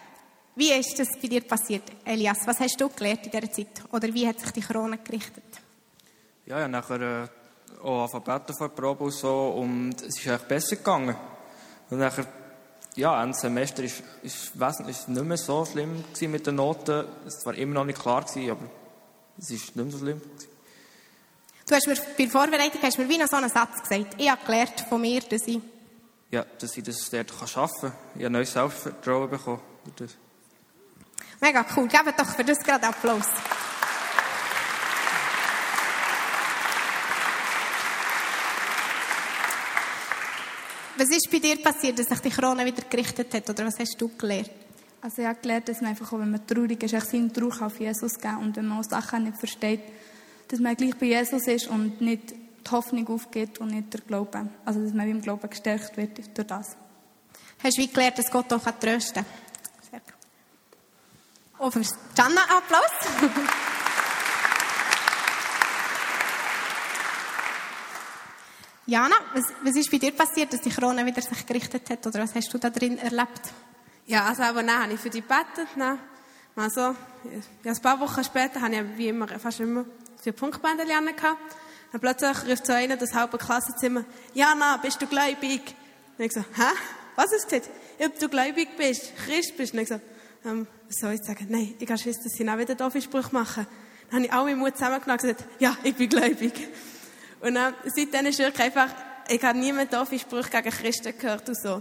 wie 0.56 0.72
ist 0.74 0.98
das 0.98 1.10
bei 1.22 1.28
dir 1.28 1.42
passiert, 1.42 1.84
Elias? 2.04 2.40
Was 2.46 2.60
hast 2.60 2.80
du 2.80 2.90
gelernt 2.90 3.26
in 3.26 3.32
dieser 3.32 3.52
Zeit? 3.52 3.84
Oder 3.92 4.14
wie 4.14 4.28
hat 4.28 4.40
sich 4.40 4.52
die 4.52 4.62
Krone 4.62 4.98
gerichtet? 4.98 5.44
Ja, 6.46 6.60
ja, 6.60 6.68
nachher 6.68 7.02
äh, 7.02 7.28
auch 7.84 8.04
Alphabeten 8.04 8.56
vor 8.56 8.70
der 8.70 8.76
Probe 8.76 9.04
und 9.06 9.12
so 9.12 9.50
und 9.50 10.02
es 10.02 10.18
ist 10.18 10.28
eigentlich 10.28 10.48
besser 10.48 10.76
gegangen. 10.78 11.16
Und 11.90 12.00
nachher, 12.00 12.26
ja, 12.98 13.20
ein 13.20 13.34
Semester 13.34 13.84
ist, 13.84 14.04
ist, 14.24 14.60
wesentlich, 14.60 14.98
ist 14.98 15.08
nicht 15.08 15.24
mehr 15.24 15.38
so 15.38 15.66
schlimm 15.66 16.04
mit 16.22 16.48
den 16.48 16.56
Noten. 16.56 17.06
Es 17.26 17.46
war 17.46 17.54
immer 17.54 17.76
noch 17.76 17.86
nicht 17.86 18.00
klar 18.00 18.24
gewesen, 18.24 18.52
aber 18.52 18.70
es 19.38 19.52
ist 19.52 19.76
nicht 19.76 19.76
mehr 19.76 19.92
so 19.92 20.00
schlimm. 20.00 20.20
Gewesen. 20.20 20.50
Du 21.68 21.76
hast 21.76 21.88
mir 21.88 21.96
bei 21.96 22.24
der 22.24 22.30
Vorbereitung 22.30 22.82
hast 22.82 22.98
mir 22.98 23.08
wie 23.08 23.18
noch 23.18 23.28
so 23.28 23.36
einen 23.36 23.50
Satz 23.50 23.82
gesagt. 23.82 24.16
Ich 24.18 24.30
habe 24.30 24.44
gelernt 24.46 24.86
von 24.90 25.02
mir, 25.02 25.22
dass 25.22 25.48
ich... 25.48 25.60
Ja, 26.32 26.46
dass 26.60 26.76
ich 26.76 26.84
das 26.84 27.10
dort 27.10 27.32
arbeiten 27.32 27.82
kann. 27.82 27.94
Ich 28.16 28.24
habe 28.24 28.30
neues 28.32 28.54
Selbstvertrauen 28.54 29.30
bekommen. 29.30 29.62
Mega 31.40 31.66
cool. 31.76 31.88
Gebt 31.88 32.20
doch 32.20 32.26
für 32.26 32.44
das 32.44 32.60
gerade 32.60 32.88
Applaus. 32.88 33.26
Was 40.98 41.10
ist 41.10 41.30
bei 41.32 41.40
dir 41.40 41.62
passiert, 41.62 42.00
dass 42.00 42.08
sich 42.08 42.20
die 42.20 42.30
Krone 42.30 42.66
wieder 42.66 42.84
gerichtet 42.90 43.34
hat? 43.34 43.50
Oder 43.50 43.68
was 43.68 43.78
hast 43.78 44.00
du 44.00 44.10
gelernt? 44.18 44.50
Also 45.02 45.22
ich 45.22 45.28
habe 45.28 45.40
gelernt, 45.40 45.70
dass 45.70 45.80
man 45.80 45.92
einfach, 45.92 46.12
auch 46.12 46.20
wenn 46.20 46.32
man 46.32 46.46
traurig 46.48 46.82
ist, 46.82 47.12
seinen 47.12 47.32
Trauer 47.32 47.62
auf 47.62 47.80
Jesus 47.80 48.16
geben 48.16 48.38
Und 48.38 48.56
wenn 48.56 48.68
man 48.68 48.80
auch 48.80 48.84
Sachen 48.84 49.26
nicht 49.26 49.38
versteht, 49.38 49.82
dass 50.48 50.60
man 50.60 50.76
gleich 50.76 50.96
bei 50.96 51.08
Jesus 51.08 51.46
ist 51.48 51.68
und 51.68 52.02
nicht 52.02 52.32
die 52.32 52.72
Hoffnung 52.72 53.08
aufgeht 53.10 53.60
und 53.60 53.70
nicht 53.70 53.94
der 53.94 54.02
Glaube. 54.02 54.50
Also 54.66 54.84
dass 54.84 54.94
man 54.94 55.08
im 55.08 55.22
Glauben 55.22 55.50
gestärkt 55.50 55.96
wird 55.98 56.18
durch 56.18 56.48
das. 56.48 56.76
Hast 57.64 57.78
du 57.78 57.82
wie 57.82 57.88
gelernt, 57.88 58.18
dass 58.18 58.32
Gott 58.32 58.52
auch 58.52 58.64
trösten 58.80 59.24
kann? 59.24 59.26
Sehr 59.90 60.00
gut. 60.00 60.14
Oh, 61.60 61.70
für 61.70 61.82
Janna 62.16 62.42
Applaus. 62.42 63.62
Jana, 68.90 69.16
was, 69.34 69.44
was 69.64 69.76
ist 69.76 69.92
bei 69.92 69.98
dir 69.98 70.14
passiert, 70.14 70.54
dass 70.54 70.62
die 70.62 70.70
Krone 70.70 71.06
wieder 71.06 71.22
sich 71.22 71.46
gerichtet 71.46 71.90
hat? 71.90 72.08
Oder 72.08 72.22
was 72.22 72.34
hast 72.34 72.54
du 72.54 72.58
da 72.58 72.70
drin 72.70 72.98
erlebt? 72.98 73.42
Ja, 74.06 74.24
also 74.24 74.44
aber 74.44 74.64
dann 74.64 74.84
habe 74.84 74.94
ich 74.94 75.00
für 75.02 75.10
die 75.10 75.20
gebetet. 75.20 75.68
Dann, 75.76 76.00
also, 76.56 76.96
ja, 77.66 77.72
ein 77.74 77.82
paar 77.82 78.00
Wochen 78.00 78.24
später 78.24 78.62
habe 78.62 78.76
ich 78.76 78.98
wie 78.98 79.10
immer, 79.10 79.28
fast 79.28 79.60
immer 79.60 79.84
vier 80.24 80.32
Punktbänder 80.32 80.86
lernen 80.86 81.14
gehabt. 81.14 81.58
Dann 81.92 82.00
plötzlich 82.00 82.50
ruft 82.50 82.66
so 82.66 82.72
einer 82.72 82.96
das 82.96 83.14
halbe 83.14 83.38
Klassenzimmer, 83.38 84.06
Jana, 84.34 84.78
bist 84.78 85.02
du 85.02 85.06
gläubig? 85.06 85.76
Und 86.18 86.24
ich 86.24 86.32
so, 86.32 86.40
hä? 86.40 86.72
Was 87.18 87.34
ist 87.34 87.52
das? 87.52 87.70
Ob 88.00 88.18
du 88.18 88.30
gläubig 88.30 88.70
bist, 88.78 89.12
Christ 89.18 89.58
bist? 89.58 89.74
Und 89.74 89.82
ich 89.82 89.90
so, 89.90 90.00
ähm, 90.46 90.66
was 90.88 90.96
soll 90.96 91.12
ich 91.12 91.24
sagen? 91.24 91.48
Nein, 91.50 91.76
ich 91.78 91.90
habe 91.90 92.00
Schiss, 92.00 92.24
dass 92.24 92.32
sie 92.32 92.50
auch 92.50 92.58
wieder 92.58 92.76
doofe 92.76 93.02
Sprüche 93.02 93.34
machen. 93.34 93.68
Dann 94.10 94.20
habe 94.20 94.26
ich 94.26 94.32
alle 94.32 94.44
meinen 94.46 94.60
Mut 94.60 94.78
zusammengenommen 94.78 95.20
und 95.20 95.36
gesagt, 95.36 95.44
ja, 95.60 95.76
ich 95.84 95.94
bin 95.94 96.08
gläubig. 96.08 96.54
Und 97.42 97.56
dann, 97.56 97.74
seitdem 97.86 98.26
ist 98.26 98.40
wirklich 98.40 98.62
einfach, 98.62 98.90
ich 99.30 99.44
habe 99.44 99.58
niemand 99.58 99.94
doofe 99.94 100.18
Sprüche 100.18 100.50
gegen 100.50 100.70
Christen 100.70 101.18
gehört 101.18 101.48
und 101.48 101.62
so. 101.62 101.76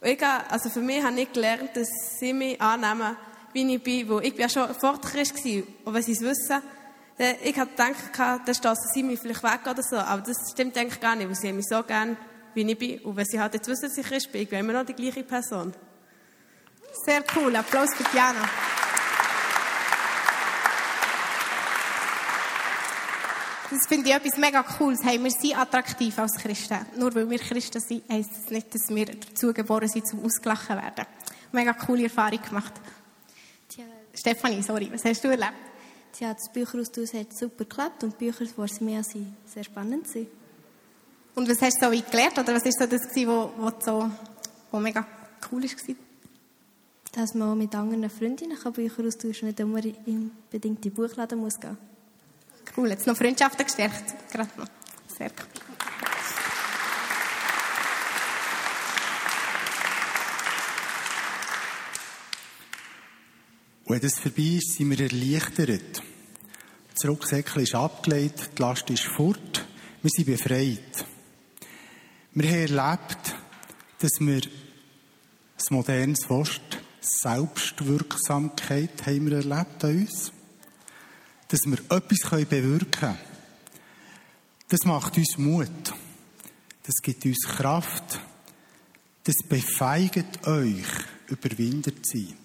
Und 0.00 0.08
ich 0.08 0.22
habe, 0.22 0.50
also 0.50 0.70
für 0.70 0.80
mich 0.80 1.02
habe 1.02 1.20
ich 1.20 1.32
gelernt, 1.32 1.76
dass 1.76 1.88
sie 2.18 2.32
mich 2.32 2.60
annehmen, 2.60 3.16
wie 3.52 3.74
ich 3.74 3.82
bin, 3.82 4.08
wo 4.08 4.20
ich 4.20 4.36
ja 4.36 4.48
schon 4.48 4.74
vor 4.74 5.00
Christ 5.00 5.36
gewesen. 5.36 5.66
Und 5.84 5.94
wenn 5.94 6.02
sie 6.02 6.12
es 6.12 6.20
wissen, 6.20 6.62
dann, 7.18 7.34
ich 7.42 7.58
habe 7.58 7.70
gedacht, 7.70 8.42
dann 8.46 8.54
stoßen 8.54 8.90
sie 8.94 9.02
mich 9.02 9.18
vielleicht 9.18 9.42
weg 9.42 9.60
oder 9.68 9.82
so. 9.82 9.96
Aber 9.96 10.22
das 10.22 10.36
stimmt 10.52 10.76
eigentlich 10.76 11.00
gar 11.00 11.16
nicht, 11.16 11.28
weil 11.28 11.36
sie 11.36 11.52
mich 11.52 11.66
so 11.68 11.82
gern, 11.82 12.16
wie 12.54 12.70
ich 12.70 12.78
bin. 12.78 13.00
Und 13.00 13.16
wenn 13.16 13.26
sie 13.26 13.40
halt 13.40 13.54
jetzt 13.54 13.68
wissen, 13.68 13.88
dass 13.88 13.98
ich 13.98 14.06
Christ 14.06 14.30
bin, 14.30 14.42
ich 14.42 14.48
bin 14.48 14.60
immer 14.60 14.72
noch 14.72 14.86
die 14.86 14.94
gleiche 14.94 15.24
Person. 15.24 15.72
Sehr 17.04 17.22
cool. 17.36 17.54
Applaus 17.56 17.94
für 17.94 18.04
Diana. 18.04 18.48
Das 23.70 23.86
finde 23.86 24.08
ich 24.08 24.14
etwas 24.14 24.38
mega 24.38 24.62
Cooles. 24.62 25.00
Hey, 25.04 25.22
wir 25.22 25.30
sind 25.30 25.58
attraktiv 25.58 26.18
als 26.18 26.36
Christen. 26.36 26.78
Nur 26.96 27.14
weil 27.14 27.28
wir 27.28 27.38
Christen 27.38 27.80
sind, 27.80 28.02
heisst 28.10 28.30
das 28.30 28.50
nicht, 28.50 28.74
dass 28.74 28.88
wir 28.88 29.06
dazu 29.06 29.52
geboren 29.52 29.88
sind, 29.88 30.06
zum 30.06 30.24
ausgelachen 30.24 30.76
werden. 30.76 31.06
Mega 31.52 31.74
coole 31.74 32.04
Erfahrung 32.04 32.40
gemacht. 32.40 32.72
Tja, 33.68 33.84
Stefanie, 34.14 34.62
sorry, 34.62 34.90
was 34.92 35.04
hast 35.04 35.22
du 35.22 35.28
erlebt? 35.28 35.68
tja, 36.18 36.34
das 36.34 36.50
Bücheraustausch 36.52 37.12
hat 37.14 37.32
super 37.32 37.64
geklappt 37.64 38.02
und 38.04 38.20
die 38.20 38.24
Bücher, 38.26 38.44
die 38.44 38.68
sie 38.74 38.84
mehr 38.84 39.04
sind, 39.04 39.34
sehr 39.46 39.64
spannend 39.64 40.08
sind. 40.08 40.28
Und 41.34 41.48
was 41.48 41.62
hast 41.62 41.80
du 41.80 41.86
so 41.86 41.92
weit 41.92 42.10
gelernt? 42.10 42.38
Oder 42.38 42.54
was 42.54 42.64
war 42.64 42.72
so 42.72 42.86
das, 42.86 43.02
wo, 43.14 43.52
wo, 43.56 43.70
so, 43.78 44.10
wo 44.72 44.80
mega 44.80 45.06
cool 45.50 45.62
war? 45.62 45.94
Dass 47.12 47.34
man 47.34 47.52
auch 47.52 47.54
mit 47.54 47.74
anderen 47.74 48.10
Freundinnen 48.10 48.58
Bücher 48.72 49.04
austauschen 49.04 49.54
kann, 49.56 49.70
nicht 49.72 49.94
immer 49.94 49.96
unbedingt 50.06 50.64
in 50.64 50.80
die 50.80 50.90
Buchladen 50.90 51.38
muss 51.38 51.58
gehen 51.60 51.78
Cool, 52.78 52.90
jetzt 52.90 53.08
noch 53.08 53.16
Freundschaften 53.16 53.66
gestärkt. 53.66 54.30
Gerade 54.30 54.50
noch. 54.56 54.68
Sehr 55.08 55.30
cool. 55.30 55.46
Wenn 63.86 64.00
das 64.00 64.20
vorbei 64.20 64.58
ist, 64.58 64.76
sind 64.76 64.90
wir 64.90 65.00
erleichtert. 65.00 66.00
Das 66.94 67.10
Rucksäckchen 67.10 67.64
ist 67.64 67.74
abgelegt, 67.74 68.50
die 68.56 68.62
Last 68.62 68.88
ist 68.90 69.06
fort, 69.06 69.66
wir 70.02 70.10
sind 70.14 70.26
befreit. 70.26 71.04
Wir 72.32 72.48
haben 72.48 72.76
erlebt, 72.76 73.34
dass 73.98 74.20
wir 74.20 74.42
das 75.56 75.70
modernes 75.70 76.30
Wort 76.30 76.78
Selbstwirksamkeit 77.00 79.04
haben 79.04 79.28
wir 79.28 79.38
erlebt 79.38 79.82
an 79.82 79.98
uns. 79.98 80.32
Dass 81.48 81.60
wir 81.64 81.78
etwas 81.90 82.46
bewirken 82.46 82.90
können. 82.90 83.18
Das 84.68 84.80
macht 84.84 85.16
uns 85.16 85.38
Mut. 85.38 85.94
Das 86.82 86.96
gibt 87.02 87.24
uns 87.24 87.46
Kraft. 87.46 88.20
Das 89.24 89.36
befeigt 89.48 90.46
euch, 90.46 90.86
überwindet 91.28 92.06
zu 92.06 92.18
sein. 92.18 92.36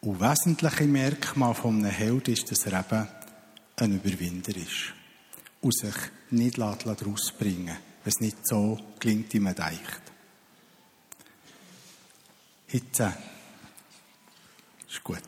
Und 0.00 0.20
wesentliche 0.20 0.84
Merkmal 0.84 1.54
von 1.54 1.78
einem 1.78 1.90
Held 1.90 2.28
ist, 2.28 2.50
dass 2.50 2.66
er 2.66 2.80
eben 2.80 3.08
ein 3.76 3.92
Überwinder 3.92 4.54
ist. 4.56 4.92
Und 5.60 5.76
sich 5.76 5.94
nicht 6.30 6.58
daraus 6.58 7.32
bringen 7.32 7.66
lässt, 7.66 7.80
wenn 8.04 8.10
es 8.12 8.20
nicht 8.20 8.46
so 8.46 8.78
klingt, 8.98 9.32
wie 9.32 9.40
man 9.40 9.54
denkt. 9.54 10.02
Jetzt 12.68 13.00
ist 14.88 15.04
gut. 15.04 15.22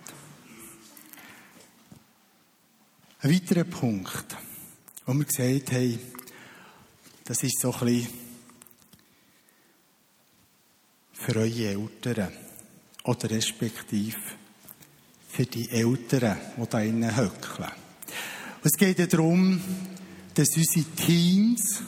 Ein 3.26 3.34
weiterer 3.34 3.64
Punkt, 3.64 4.36
wo 5.04 5.12
wir 5.12 5.24
gesagt 5.24 5.72
haben, 5.72 5.98
das 7.24 7.42
ist 7.42 7.60
so 7.60 7.74
ein 7.74 8.06
für 11.12 11.34
eure 11.34 11.66
Eltern. 11.66 12.32
Oder 13.02 13.28
respektive 13.30 14.16
für 15.28 15.44
die 15.44 15.68
Eltern, 15.70 16.38
die 16.56 16.66
da 16.70 16.80
innen 16.80 17.16
höckeln. 17.16 17.72
Es 18.62 18.74
geht 18.74 19.12
darum, 19.12 19.60
dass 20.34 20.56
unsere 20.56 20.86
Teens 20.94 21.82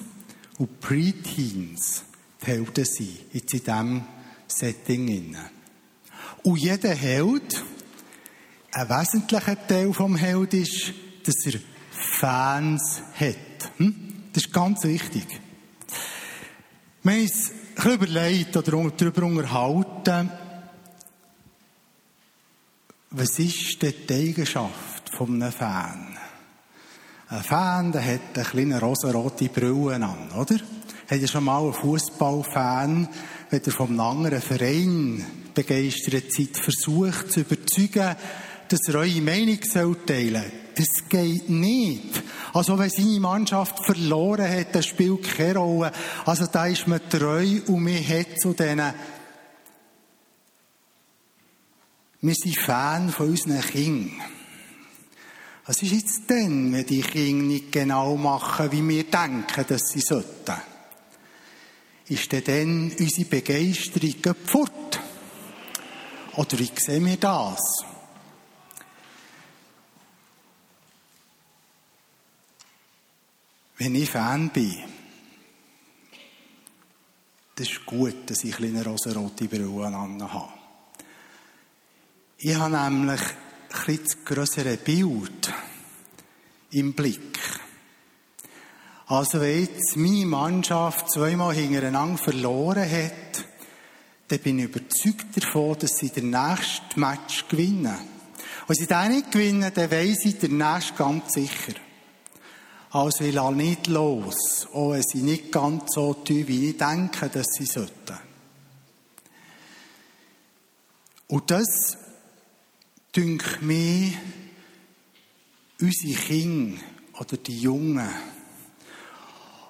und 0.59 0.80
Preteens 0.80 2.02
die 2.42 2.47
Helden 2.47 2.85
sind, 2.85 3.16
jetzt 3.33 3.54
in 3.54 3.61
diesem 3.61 4.04
Setting. 4.49 5.37
Und 6.42 6.59
jeder 6.59 6.97
Held, 6.97 7.64
ein 8.73 8.88
wesentlicher 8.88 9.68
Teil 9.68 9.92
vom 9.92 10.16
Held 10.16 10.54
ist, 10.54 10.95
dass 11.28 11.47
er 11.47 11.61
Fans 11.90 13.02
hat. 13.18 13.70
Hm? 13.76 13.94
Das 14.32 14.44
ist 14.44 14.52
ganz 14.52 14.85
wichtig. 14.85 15.26
Wir 17.02 17.12
haben 17.12 17.23
uns 17.23 17.52
ein 17.76 17.92
überlegt 17.92 18.56
oder 18.56 18.90
darüber 18.97 19.23
unterhalten, 19.25 20.30
was 23.11 23.38
ist 23.38 23.82
denn 23.82 23.94
die 24.08 24.14
Eigenschaft 24.14 25.11
von 25.16 25.42
einem 25.42 25.52
Fan? 25.52 26.18
Ein 27.28 27.42
Fan, 27.42 27.92
der 27.92 28.04
hat 28.04 28.20
eine 28.35 28.44
kleine 28.44 28.80
rosarote 28.80 29.49
Brille 29.49 29.94
an, 29.94 30.30
oder? 30.32 30.56
Hat 31.11 31.20
ihr 31.20 31.28
schon 31.28 31.44
mal 31.44 31.62
einen 31.62 31.73
Fußballfan, 31.73 33.08
wenn 33.50 33.62
er 33.64 33.73
vom 33.73 33.99
anderen 33.99 34.42
Verein 34.42 35.25
begeistert 35.54 36.32
seid, 36.32 36.56
versucht 36.56 37.32
zu 37.32 37.40
überzeugen, 37.40 38.16
dass 38.68 38.80
er 38.88 38.94
eure 38.97 39.20
Meinung 39.20 39.61
teilen 40.06 40.35
soll? 40.35 40.67
Das 40.78 41.08
geht 41.08 41.50
nicht. 41.50 42.23
Also 42.52 42.78
wenn 42.78 42.88
seine 42.88 43.18
Mannschaft 43.18 43.85
verloren 43.85 44.49
hat, 44.49 44.76
das 44.76 44.87
spielt 44.87 45.25
keine 45.25 45.58
Rolle. 45.58 45.90
Also 46.25 46.47
da 46.47 46.66
ist 46.66 46.87
man 46.87 47.00
treu 47.08 47.61
und 47.66 47.82
man 47.82 48.08
hat 48.08 48.38
zu 48.40 48.52
denen 48.52 48.94
wir 52.20 52.35
sind 52.35 52.58
Fan 52.58 53.11
von 53.11 53.30
unseren 53.30 53.61
Kindern. 53.61 54.20
Was 55.66 55.82
ist 55.82 55.92
jetzt 55.92 56.30
denn, 56.30 56.73
wenn 56.73 56.87
die 56.87 57.00
Kinder 57.00 57.44
nicht 57.44 57.70
genau 57.70 58.16
machen, 58.16 58.73
wie 58.73 58.88
wir 58.88 59.04
denken, 59.04 59.64
dass 59.68 59.90
sie 59.90 60.00
sollten? 60.00 60.56
Ist 62.08 62.32
denn 62.32 62.44
dann 62.44 62.92
unsere 62.99 63.28
Begeisterung 63.28 64.35
fort? 64.44 65.00
Oder 66.37 66.58
wie 66.58 66.70
sehen 66.76 67.06
wir 67.06 67.16
das? 67.16 67.61
Wenn 73.78 73.94
ich 73.94 74.11
Fan 74.11 74.50
bin, 74.50 74.76
das 77.54 77.68
ist 77.68 77.87
gut, 77.87 78.28
dass 78.28 78.42
ich 78.42 78.58
eine 78.58 78.85
rosarote 78.85 79.47
Brille 79.47 79.92
habe. 79.92 80.52
Ich 82.38 82.54
habe 82.56 82.76
nämlich 82.76 83.20
ein 83.87 84.00
das 84.04 84.25
grössere 84.25 84.76
Bild 84.78 85.52
im 86.73 86.92
Blick. 86.92 87.38
Also 89.06 89.40
wenn 89.40 89.61
jetzt 89.61 89.97
meine 89.97 90.26
Mannschaft 90.26 91.12
zweimal 91.12 91.54
hintereinander 91.54 92.18
verloren 92.18 92.90
hat, 92.90 93.44
dann 94.26 94.38
bin 94.40 94.58
ich 94.58 94.64
überzeugt 94.64 95.37
davon, 95.37 95.78
dass 95.78 95.99
sie 95.99 96.11
den 96.11 96.30
nächsten 96.30 96.99
Match 96.99 97.47
gewinnen. 97.49 97.94
Und 97.94 98.68
wenn 98.68 98.76
sie 98.76 98.87
den 98.88 99.12
nicht 99.12 99.30
gewinnen, 99.30 99.73
dann 99.73 99.90
weiss 99.90 100.25
ich 100.25 100.38
den 100.38 100.58
nächsten 100.58 100.97
ganz 100.97 101.32
sicher. 101.32 101.75
Also 102.90 103.25
ich 103.25 103.35
lasse 103.35 103.54
nicht 103.54 103.87
los, 103.87 104.66
auch 104.73 104.92
wenn 104.92 105.02
sie 105.02 105.23
nicht 105.23 105.52
ganz 105.52 105.92
so 105.92 106.14
tun, 106.14 106.49
wie 106.49 106.71
ich 106.71 106.78
denke, 106.78 107.28
dass 107.28 107.47
sie 107.52 107.66
sollten. 107.66 108.18
Und 111.26 111.50
das, 111.50 111.99
dünkt 113.14 113.61
mir, 113.61 114.12
unsere 115.80 116.14
Kinder 116.14 116.80
oder 117.18 117.37
die 117.37 117.61
Jungen, 117.61 118.09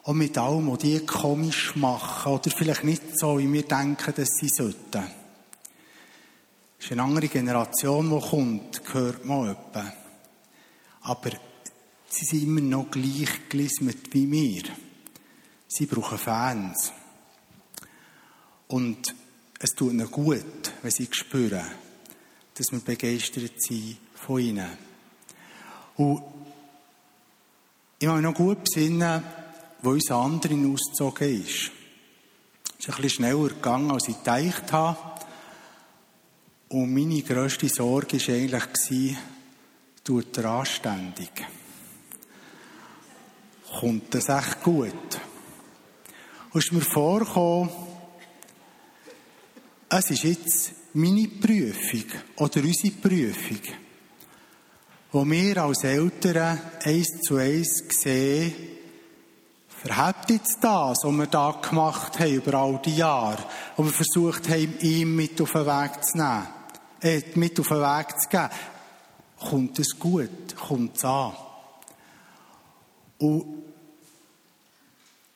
auch 0.04 0.14
mit 0.14 0.38
allem, 0.38 0.70
was 0.70 0.78
die 0.78 1.04
komisch 1.04 1.74
machen 1.74 2.32
oder 2.32 2.50
vielleicht 2.50 2.84
nicht 2.84 3.18
so, 3.18 3.38
wie 3.38 3.52
wir 3.52 3.64
denken, 3.64 4.14
dass 4.14 4.28
sie 4.40 4.48
sollten. 4.48 4.92
Das 4.92 6.86
ist 6.86 6.92
eine 6.92 7.02
andere 7.02 7.28
Generation, 7.28 8.08
die 8.08 8.28
kommt, 8.28 8.84
gehört 8.84 9.24
man 9.24 9.50
etwa. 9.50 9.92
Aber 11.02 11.30
sie 12.08 12.24
sind 12.24 12.42
immer 12.42 12.60
noch 12.60 12.90
gleich 12.90 13.48
gelismet 13.48 14.12
wie 14.12 14.30
wir. 14.30 14.62
Sie 15.66 15.86
brauchen 15.86 16.18
Fans. 16.18 16.92
Und 18.68 19.14
es 19.60 19.70
tut 19.70 19.92
ihnen 19.92 20.10
gut, 20.10 20.72
wenn 20.82 20.90
sie 20.90 21.08
spüren, 21.10 21.64
dass 22.54 22.70
wir 22.70 22.80
begeistert 22.80 23.60
sind 23.60 23.98
von 24.14 24.40
ihnen. 24.40 24.68
Und 25.96 26.22
ich 27.98 28.06
habe 28.06 28.20
mich 28.20 28.30
noch 28.30 28.34
gut 28.34 28.64
besinnen, 28.64 29.22
wo 29.82 29.90
uns 29.90 30.10
andere 30.10 30.54
ausgezogen 30.54 31.42
ist. 31.42 31.70
Es 32.78 32.86
ist 32.86 32.94
ein 32.94 33.02
bisschen 33.02 33.10
schneller 33.10 33.48
gegangen, 33.48 33.90
als 33.90 34.08
ich 34.08 34.16
gedacht 34.18 34.72
habe. 34.72 34.98
Und 36.68 36.94
meine 36.94 37.22
grösste 37.22 37.68
Sorge 37.68 38.18
war 38.18 38.34
eigentlich, 38.34 39.16
tut 40.04 40.36
er 40.38 40.44
anständig? 40.44 41.30
Kommt 43.76 44.14
das 44.14 44.28
echt 44.28 44.62
gut? 44.62 45.20
Und 46.52 46.64
ist 46.64 46.72
mir 46.72 46.80
vorgekommen, 46.80 47.70
es 49.90 50.10
ist 50.10 50.24
jetzt 50.24 50.72
meine 50.94 51.28
Prüfung 51.28 52.04
oder 52.36 52.60
unsere 52.60 52.94
Prüfung, 52.94 53.60
wo 55.12 55.24
wir 55.24 55.62
als 55.62 55.84
Eltern 55.84 56.60
eins 56.84 57.20
zu 57.22 57.36
eins 57.36 57.84
sehen, 57.88 58.54
verhebt 59.68 60.30
jetzt 60.30 60.58
das, 60.60 61.04
was 61.04 61.12
wir 61.12 61.26
da 61.26 61.52
gemacht 61.52 62.18
haben 62.18 62.34
über 62.34 62.54
all 62.54 62.80
die 62.84 62.96
Jahre, 62.96 63.42
wo 63.76 63.84
wir 63.84 63.92
versucht 63.92 64.48
haben, 64.48 64.78
ihm 64.80 65.14
mit 65.14 65.40
auf 65.40 65.52
den 65.52 65.66
Weg 65.66 66.04
zu 66.04 66.18
nehmen, 66.18 66.48
äh, 67.00 67.22
mit 67.34 67.60
auf 67.60 67.68
den 67.68 67.80
Weg 67.80 68.20
zu 68.20 68.28
geben, 68.28 68.50
kommt 69.38 69.78
es 69.78 69.98
gut, 69.98 70.56
kommt 70.56 70.96
es 70.96 71.04
an. 71.04 71.32
Und 73.18 73.57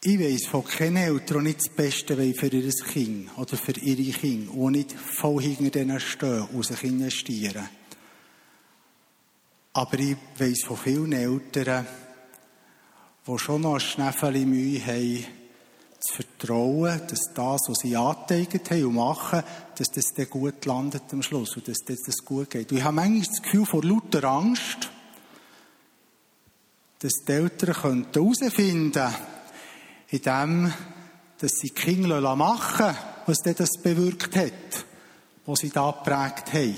ich 0.05 0.19
weiss 0.19 0.47
von 0.47 0.65
keinen 0.65 0.97
Eltern, 0.97 1.45
die 1.45 1.51
nicht 1.51 1.61
das 1.61 1.69
Beste 1.69 2.19
wollen 2.19 2.35
für 2.35 2.49
ihr 2.49 2.69
Kind 2.73 3.31
oder 3.38 3.57
für 3.57 3.79
ihre 3.79 4.19
Kinder 4.19 4.53
und 4.55 4.73
nicht 4.73 4.93
voll 4.93 5.43
hinter 5.43 5.71
denen 5.71 6.01
stehen 6.01 6.43
und 6.53 6.67
sich 6.67 6.83
investieren. 6.83 7.69
Aber 9.75 9.99
ich 9.99 10.17
weiss 10.38 10.65
von 10.65 10.77
vielen 10.77 11.12
Eltern, 11.12 11.87
die 13.27 13.38
schon 13.38 13.61
noch 13.62 13.75
ein 13.75 13.81
Schnäffeli 13.81 14.45
Mühe 14.45 14.85
haben, 14.85 15.25
zu 16.01 16.15
vertrauen, 16.15 17.01
dass 17.07 17.33
das, 17.33 17.61
was 17.69 17.79
sie 17.79 17.97
angeteigt 17.97 18.73
haben 18.73 18.87
und 18.87 18.95
machen, 18.97 19.45
dass 19.79 19.88
das 19.88 20.07
dann 20.17 20.29
gut 20.29 20.65
landet 20.65 21.05
am 21.12 21.23
Schluss 21.23 21.57
und 21.57 21.69
dass 21.69 21.79
das 21.85 22.25
gut 22.25 22.51
geht. 22.51 22.73
Und 22.73 22.79
ich 22.79 22.83
habe 22.83 22.97
manchmal 22.97 23.21
das 23.21 23.41
Gefühl 23.41 23.67
vor 23.67 23.85
lauter 23.85 24.25
Angst, 24.25 24.91
dass 26.99 27.12
die 27.27 27.33
Eltern 27.33 28.05
herausfinden 28.12 28.93
könnten, 28.93 29.15
in 30.12 30.22
dem, 30.22 30.72
dass 31.38 31.53
sie 31.53 31.68
die 31.68 31.75
Kinder 31.75 32.37
machen 32.37 32.96
was 33.27 33.38
das 33.38 33.70
bewirkt 33.83 34.37
hat, 34.37 34.85
was 35.46 35.61
sie 35.61 35.70
da 35.70 35.90
geprägt 35.90 36.53
haben. 36.53 36.77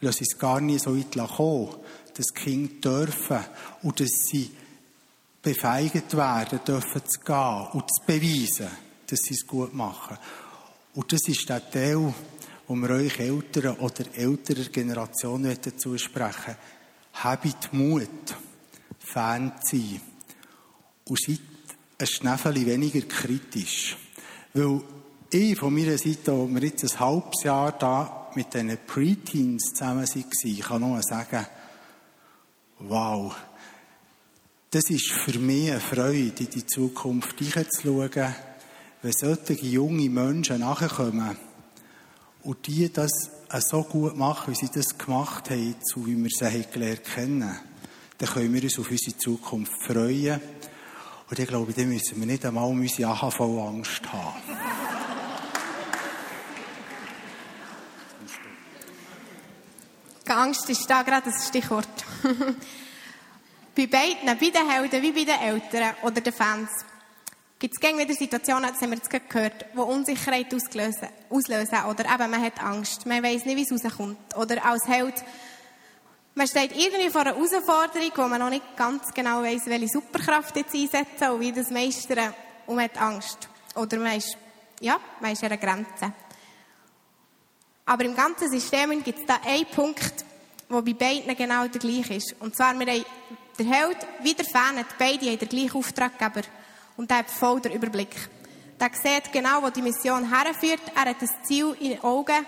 Lassen 0.00 0.18
sie 0.18 0.24
es 0.30 0.38
gar 0.38 0.60
nicht 0.60 0.82
so 0.82 0.96
weit 0.96 1.16
kommen, 1.36 1.74
dass 2.14 2.26
die 2.26 2.40
Kinder 2.40 2.80
dürfen 2.80 3.44
und 3.82 4.00
dass 4.00 4.10
sie 4.30 4.50
befeigt 5.42 6.16
werden, 6.16 6.60
dürfen 6.66 7.02
zu 7.06 7.20
gehen 7.20 7.66
und 7.72 7.90
zu 7.90 8.06
beweisen, 8.06 8.68
dass 9.06 9.20
sie 9.20 9.34
es 9.34 9.46
gut 9.46 9.74
machen. 9.74 10.18
Und 10.94 11.12
das 11.12 11.28
ist 11.28 11.48
der 11.48 11.70
Teil, 11.70 12.14
wo 12.66 12.74
wir 12.74 12.90
euch 12.90 13.18
Eltern 13.18 13.76
oder 13.76 14.04
älterer 14.14 14.68
Generation 14.70 15.56
zusprechen 15.76 16.56
Habt 17.14 17.72
Mut, 17.72 18.36
Fan 18.98 19.52
zu 19.64 19.76
sein. 19.76 20.00
Und 21.04 21.20
seid 21.20 21.40
ein 21.98 22.06
Schnäffeli 22.06 22.64
weniger 22.64 23.02
kritisch. 23.02 23.96
Weil 24.54 24.80
ich 25.30 25.58
von 25.58 25.74
meiner 25.74 25.98
Seite, 25.98 26.32
wo 26.32 26.48
wir 26.48 26.62
jetzt 26.62 26.84
ein 26.84 27.00
halbes 27.00 27.42
Jahr 27.42 27.72
da 27.72 28.30
mit 28.34 28.54
diesen 28.54 28.78
Preteens 28.86 29.72
zusammen 29.74 30.06
waren, 30.06 30.60
kann 30.60 30.80
nur 30.80 31.02
sagen, 31.02 31.46
wow, 32.78 33.34
das 34.70 34.90
ist 34.90 35.10
für 35.10 35.38
mich 35.38 35.70
eine 35.70 35.80
Freude, 35.80 36.44
in 36.44 36.50
die 36.50 36.66
Zukunft 36.66 37.38
hineinzuschauen, 37.38 38.34
wenn 39.02 39.12
solche 39.12 39.54
junge 39.66 40.08
Menschen 40.08 40.60
nachkommen 40.60 41.36
und 42.42 42.66
die 42.66 42.92
das 42.92 43.10
so 43.60 43.82
gut 43.82 44.16
machen, 44.16 44.52
wie 44.52 44.56
sie 44.56 44.70
das 44.72 44.96
gemacht 44.96 45.50
haben, 45.50 45.74
so 45.82 46.06
wie 46.06 46.16
wir 46.16 46.30
sie 46.30 46.64
gelernt 46.70 47.04
kennen, 47.04 47.58
dann 48.18 48.28
können 48.28 48.52
wir 48.52 48.62
uns 48.62 48.78
auf 48.78 48.90
unsere 48.90 49.16
Zukunft 49.16 49.72
freuen. 49.84 50.40
Und 51.30 51.38
ich 51.38 51.46
glaube, 51.46 51.72
dann 51.74 51.88
müssen 51.88 52.18
wir 52.18 52.26
nicht 52.26 52.44
einmal 52.46 52.64
um 52.64 52.80
unsere 52.80 53.10
AHV-Angst 53.10 54.12
haben. 54.12 54.42
Angst 60.26 60.68
ist 60.68 60.88
da 60.88 61.02
gerade 61.02 61.30
das 61.30 61.48
Stichwort. 61.48 61.88
bei 63.76 63.86
beiden, 63.86 64.26
bei 64.26 64.50
den 64.50 64.70
Helden 64.70 65.02
wie 65.02 65.12
bei 65.12 65.24
den 65.24 65.40
Eltern 65.40 65.94
oder 66.02 66.20
den 66.20 66.32
Fans, 66.32 66.70
gibt 67.58 67.74
es 67.74 67.82
wieder 67.82 68.14
Situationen, 68.14 68.70
das 68.70 68.80
haben 68.80 68.90
wir 68.90 68.98
jetzt 68.98 69.10
gehört, 69.10 69.66
wo 69.74 69.82
Unsicherheit 69.82 70.52
auslösen, 70.54 71.08
auslösen 71.30 71.84
oder 71.88 72.04
eben 72.04 72.30
man 72.30 72.42
hat 72.42 72.62
Angst, 72.62 73.06
man 73.06 73.22
weiß 73.22 73.46
nicht, 73.46 73.56
wie 73.56 73.74
es 73.74 73.84
rauskommt. 73.84 74.18
Oder 74.36 74.64
als 74.64 74.86
Held 74.86 75.14
man 76.38 76.46
steht 76.46 76.70
irgendwie 76.76 77.10
vor 77.10 77.22
einer 77.22 77.34
Herausforderung, 77.34 78.12
wo 78.14 78.28
man 78.28 78.38
noch 78.38 78.48
nicht 78.48 78.76
ganz 78.76 79.12
genau 79.12 79.42
weiß, 79.42 79.66
welche 79.66 79.88
Superkraft 79.88 80.54
jetzt 80.54 80.72
einsetzen 80.72 81.30
und 81.32 81.40
wie 81.40 81.50
das 81.50 81.68
meistern 81.68 82.32
und 82.66 82.76
man 82.76 82.84
hat 82.84 82.96
Angst. 82.96 83.48
Oder 83.74 83.98
man 83.98 84.16
ist, 84.16 84.36
ja, 84.80 85.00
man 85.20 85.32
ist 85.32 85.42
an 85.42 85.50
einer 85.50 85.60
Grenze. 85.60 86.12
Aber 87.86 88.04
im 88.04 88.14
ganzen 88.14 88.48
System 88.50 89.02
gibt 89.02 89.18
es 89.18 89.26
da 89.26 89.40
einen 89.44 89.66
Punkt, 89.66 90.24
der 90.70 90.82
bei 90.82 90.92
beiden 90.92 91.36
genau 91.36 91.66
der 91.66 91.80
gleiche 91.80 92.14
ist. 92.14 92.36
Und 92.38 92.54
zwar, 92.54 92.78
wir 92.78 92.86
haben 92.86 93.04
der 93.58 93.66
Held 93.66 93.96
wie 94.22 94.34
der 94.34 94.44
Fan, 94.44 94.84
beide 94.96 95.26
haben 95.26 95.38
den 95.40 95.48
gleichen 95.48 95.76
Auftraggeber. 95.76 96.42
Und 96.96 97.10
er 97.10 97.18
hat 97.18 97.30
voll 97.30 97.60
den 97.60 97.72
Überblick. 97.72 98.14
Der 98.78 98.90
sieht 98.92 99.32
genau, 99.32 99.60
wo 99.60 99.70
die 99.70 99.82
Mission 99.82 100.30
herführt. 100.30 100.82
Er 100.94 101.10
hat 101.10 101.20
das 101.20 101.30
Ziel 101.48 101.74
in 101.80 101.90
den 101.90 102.04
Augen. 102.04 102.46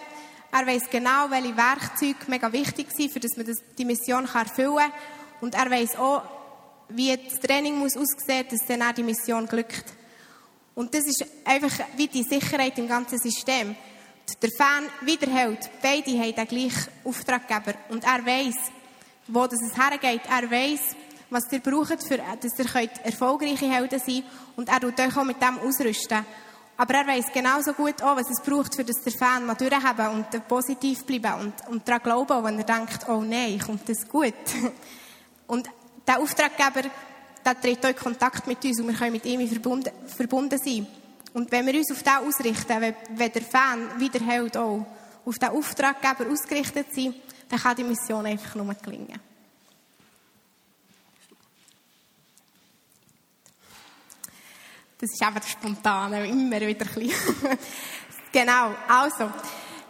Er 0.53 0.67
weiß 0.67 0.91
genau, 0.91 1.31
welche 1.31 1.57
Werkzeuge 1.57 2.19
mega 2.27 2.53
wichtig 2.53 2.89
sind, 2.91 3.13
für 3.13 3.21
dass 3.21 3.37
man 3.37 3.47
die 3.79 3.85
Mission 3.85 4.25
erfüllen 4.25 4.77
kann. 4.77 4.93
Und 5.41 5.55
er 5.55 5.71
weiß 5.71 5.97
auch, 5.97 6.23
wie 6.89 7.17
das 7.17 7.39
Training 7.39 7.79
muss 7.79 7.97
aussehen, 7.97 8.47
dass 8.51 8.67
dann 8.67 8.83
auch 8.83 8.93
die 8.93 9.03
Mission 9.03 9.47
glückt. 9.47 9.85
Und 10.75 10.95
das 10.95 11.07
ist 11.07 11.25
einfach 11.45 11.73
wie 11.97 12.09
die 12.09 12.23
Sicherheit 12.23 12.79
im 12.79 12.89
ganzen 12.89 13.19
System. 13.19 13.77
Der 14.43 14.51
Fan 14.57 14.85
wie 15.03 15.17
der 15.17 15.31
Held, 15.31 15.59
beide 15.83 16.11
haben 16.13 16.35
den 16.35 16.47
gleichen 16.47 16.89
Auftraggeber. 17.05 17.75
Und 17.89 18.05
er 18.05 18.25
weiß, 18.25 18.57
wo 19.29 19.47
das 19.47 19.61
es 19.63 19.77
hergeht. 19.77 20.23
Er 20.29 20.51
weiß, 20.51 20.81
was 21.31 21.53
ihr 21.53 21.61
braucht, 21.61 22.03
für, 22.03 22.19
dass 22.19 22.59
ihr 22.59 22.91
erfolgreiche 23.05 23.71
Helden 23.71 23.99
sein 23.99 24.07
könnt. 24.07 24.25
Und 24.57 24.69
er 24.69 24.81
tut 24.81 24.99
euch 24.99 25.17
auch 25.17 25.25
mit 25.25 25.41
dem 25.41 25.59
ausrüsten. 25.59 26.25
Aber 26.81 26.95
er 26.95 27.07
weiß 27.07 27.27
genauso 27.31 27.75
gut 27.75 28.03
auch, 28.03 28.17
was 28.17 28.31
es 28.31 28.41
braucht, 28.41 28.75
für 28.75 28.85
das 28.85 29.03
der 29.03 29.13
Fan 29.13 29.45
mal 29.45 29.55
durchhaben 29.55 30.09
und 30.15 30.49
positiv 30.49 31.05
bleiben 31.05 31.39
und, 31.39 31.69
und 31.69 31.87
daran 31.87 32.03
glauben, 32.03 32.43
wenn 32.43 32.57
er 32.57 32.65
denkt, 32.65 33.07
oh 33.07 33.21
nein, 33.21 33.59
kommt 33.59 33.87
das 33.87 34.09
gut. 34.09 34.33
Und 35.47 35.69
der 36.07 36.21
Auftraggeber, 36.21 36.89
der 37.45 37.61
tritt 37.61 37.85
euch 37.85 37.97
Kontakt 37.97 38.47
mit 38.47 38.65
uns 38.65 38.81
und 38.81 38.87
wir 38.87 38.95
können 38.95 39.13
mit 39.13 39.27
ihm 39.27 39.47
verbunden, 39.49 39.91
verbunden 40.07 40.59
sein. 40.59 40.87
Und 41.35 41.51
wenn 41.51 41.67
wir 41.67 41.75
uns 41.75 41.91
auf 41.91 42.03
den 42.03 42.27
ausrichten, 42.27 42.81
wenn, 42.81 43.33
der 43.33 43.43
Fan, 43.43 43.89
wie 43.99 44.09
der 44.09 44.25
Held 44.25 44.57
auch, 44.57 44.87
auf 45.27 45.39
den 45.39 45.49
Auftraggeber 45.49 46.31
ausgerichtet 46.31 46.95
sind, 46.95 47.17
dann 47.49 47.59
kann 47.59 47.77
die 47.77 47.85
Mission 47.85 48.25
einfach 48.25 48.55
nur 48.55 48.73
gelingen. 48.75 49.21
Das 55.01 55.11
ist 55.11 55.23
einfach 55.23 55.47
spontan, 55.49 56.13
immer 56.13 56.61
wieder 56.61 56.85
ein 56.85 56.95
bisschen. 56.95 57.11
genau, 58.33 58.75
also. 58.87 59.31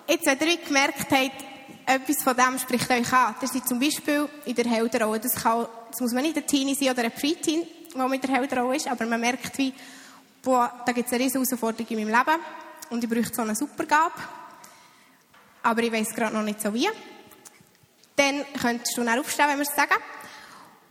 Jetzt, 0.07 0.27
wenn 0.27 0.49
ihr 0.49 0.57
gemerkt 0.59 1.11
habt, 1.11 1.45
etwas 1.87 2.23
von 2.23 2.37
dem 2.37 2.59
spricht 2.59 2.89
euch 2.91 3.13
an. 3.13 3.35
Das 3.41 3.53
ist 3.55 3.67
zum 3.67 3.81
Beispiel 3.81 4.29
in 4.45 4.55
der 4.55 4.67
Heldenrolle. 4.67 5.19
Das, 5.19 5.33
das 5.33 6.01
muss 6.01 6.13
man 6.13 6.23
nicht 6.23 6.37
ein 6.37 6.47
Teenie 6.47 6.75
sein 6.75 6.91
oder 6.91 7.03
ein 7.03 7.13
Preteen, 7.13 7.67
der 7.95 8.09
mit 8.09 8.23
der 8.23 8.31
Heldenrolle 8.31 8.77
ist, 8.77 8.87
aber 8.87 9.05
man 9.07 9.21
merkt 9.21 9.59
wie, 9.59 9.75
boah, 10.43 10.83
da 10.87 10.93
gibt 10.93 11.09
es 11.09 11.13
eine 11.13 11.25
riesige 11.25 11.45
Herausforderung 11.45 11.87
in 11.89 12.05
meinem 12.05 12.19
Leben 12.19 12.41
und 12.91 13.03
ich 13.03 13.11
bräuchte 13.11 13.35
so 13.35 13.43
eine 13.43 13.57
Supergabe. 13.57 14.15
Aber 15.63 15.83
ich 15.83 15.93
weiß 15.93 16.15
gerade 16.15 16.35
noch 16.35 16.43
nicht 16.43 16.61
so 16.61 16.73
wie. 16.73 16.89
Dann 18.15 18.45
könntest 18.61 18.97
du 18.97 19.03
dann 19.03 19.19
aufstehen, 19.19 19.49
wenn 19.49 19.59
wir 19.59 19.67
es 19.69 19.75
sagen. 19.75 20.01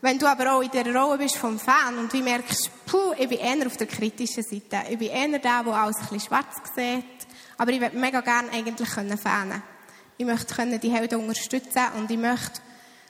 Wenn 0.01 0.17
du 0.17 0.27
aber 0.27 0.53
auch 0.53 0.61
in 0.61 0.71
der 0.71 0.95
Rolle 0.95 1.17
bist 1.17 1.35
vom 1.35 1.59
Fan 1.59 1.97
und 1.97 2.13
du 2.13 2.17
merkst, 2.19 2.71
puh, 2.85 3.13
ich 3.17 3.27
bin 3.27 3.39
eher 3.39 3.67
auf 3.67 3.75
der 3.75 3.87
kritischen 3.87 4.43
Seite. 4.43 4.89
Ich 4.89 4.97
bin 4.97 5.09
eher 5.09 5.27
der, 5.27 5.39
der 5.63 5.73
alles 5.73 5.97
ein 5.97 6.01
bisschen 6.03 6.19
schwarz 6.21 6.55
sieht. 6.73 7.27
Aber 7.57 7.71
ich 7.71 7.81
würde 7.81 7.97
mega 7.97 8.21
gerne 8.21 8.49
eigentlich 8.51 8.87
fanen 8.87 9.61
Ich 10.17 10.25
möchte 10.25 10.79
die 10.79 10.89
Helden 10.89 11.19
unterstützen 11.19 11.83
und 11.97 12.09
ich 12.09 12.17
möchte 12.17 12.61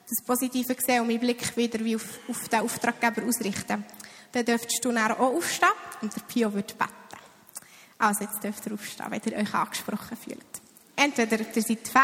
das 0.10 0.26
Positive 0.26 0.76
sehen 0.80 1.02
und 1.02 1.08
meinen 1.08 1.20
Blick 1.20 1.56
wieder 1.56 1.80
wie 1.86 1.96
auf, 1.96 2.20
auf 2.28 2.50
den 2.50 2.62
Auftraggeber 2.62 3.22
ausrichten. 3.28 3.86
Dann 4.32 4.46
dürftest 4.46 4.84
du 4.84 4.92
dann 4.92 5.12
auch 5.12 5.20
aufstehen 5.20 5.70
und 6.02 6.16
der 6.16 6.22
Pio 6.22 6.52
wird 6.52 6.76
beten. 6.76 6.94
Also 8.00 8.24
jetzt 8.24 8.44
dürft 8.44 8.66
ihr 8.66 8.74
aufstehen, 8.74 9.06
wenn 9.10 9.22
ihr 9.24 9.38
euch 9.38 9.54
angesprochen 9.54 10.18
fühlt. 10.18 10.40
Entweder 10.96 11.40
ihr 11.40 11.62
seid 11.62 11.88
Fan, 11.88 12.02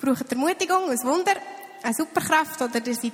braucht 0.00 0.30
Ermutigung, 0.30 0.90
ein 0.90 1.02
Wunder, 1.04 1.36
eine 1.82 1.94
Superkraft 1.94 2.60
oder 2.60 2.86
ihr 2.86 2.94
seid 2.94 3.12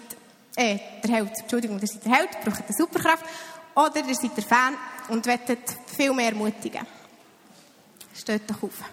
äh, 0.56 0.78
der 1.02 1.10
Held, 1.10 1.32
Entschuldigung, 1.40 1.78
ihr 1.80 1.86
seid 1.86 2.04
der 2.04 2.12
Held, 2.12 2.30
braucht 2.44 2.64
eine 2.64 2.76
Superkraft, 2.76 3.24
oder 3.74 4.06
ihr 4.06 4.14
seid 4.14 4.36
der 4.36 4.44
Fan 4.44 4.74
und 5.08 5.26
wettet 5.26 5.60
viel 5.86 6.12
mehr 6.12 6.30
ermutigen. 6.30 6.86
Steht 8.14 8.48
doch 8.50 8.62
auf. 8.62 8.84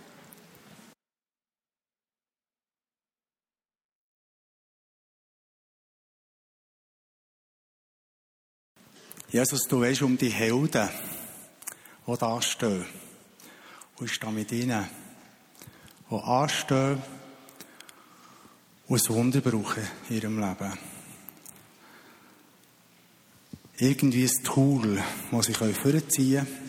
Jesus, 9.29 9.63
du 9.67 9.81
weißt 9.81 10.03
um 10.03 10.17
die 10.17 10.29
Helden, 10.29 10.89
die 12.07 12.17
da 12.17 12.41
stehen. 12.41 12.85
Und 13.97 14.05
ich 14.05 14.13
stehe 14.13 14.31
mit 14.31 14.51
ihnen, 14.53 14.87
die 16.09 16.15
anstehen 16.15 17.01
und 18.87 19.09
ein 19.09 19.15
Wunder 19.15 19.41
brauchen 19.41 19.85
in 20.09 20.15
ihrem 20.15 20.39
Leben 20.39 20.96
irgendwie 23.79 24.23
ein 24.23 24.43
Tool, 24.43 25.01
das 25.31 25.45
sie 25.45 25.53
vorziehen 25.53 26.45
können 26.45 26.67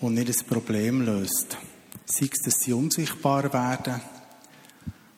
und 0.00 0.14
nicht 0.14 0.28
ein 0.28 0.46
Problem 0.46 1.02
löst. 1.02 1.58
Sei 2.04 2.28
es, 2.32 2.42
dass 2.44 2.60
sie 2.60 2.72
unsichtbar 2.72 3.52
werden, 3.52 4.00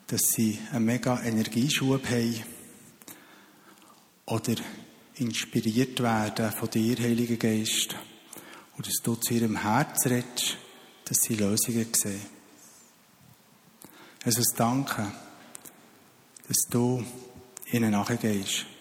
dass 0.07 0.23
sie 0.35 0.59
einen 0.73 0.87
mega 0.87 1.21
Energieschub 1.23 2.05
haben 2.07 2.43
oder 4.25 4.55
inspiriert 5.17 6.01
werden 6.01 6.51
von 6.53 6.71
dir, 6.71 6.97
Heiliger 6.99 7.37
Geist, 7.37 7.97
und 8.77 8.87
dass 8.87 9.03
du 9.03 9.17
zu 9.17 9.35
ihrem 9.35 9.57
Herz 9.57 10.07
redest, 10.07 10.57
dass 11.05 11.19
sie 11.19 11.35
Lösungen 11.35 11.89
sehen. 11.93 12.21
Also 14.25 14.43
danke, 14.57 15.13
dass 16.47 16.59
du 16.71 17.05
ihnen 17.71 17.91
nachgehst. 17.91 18.78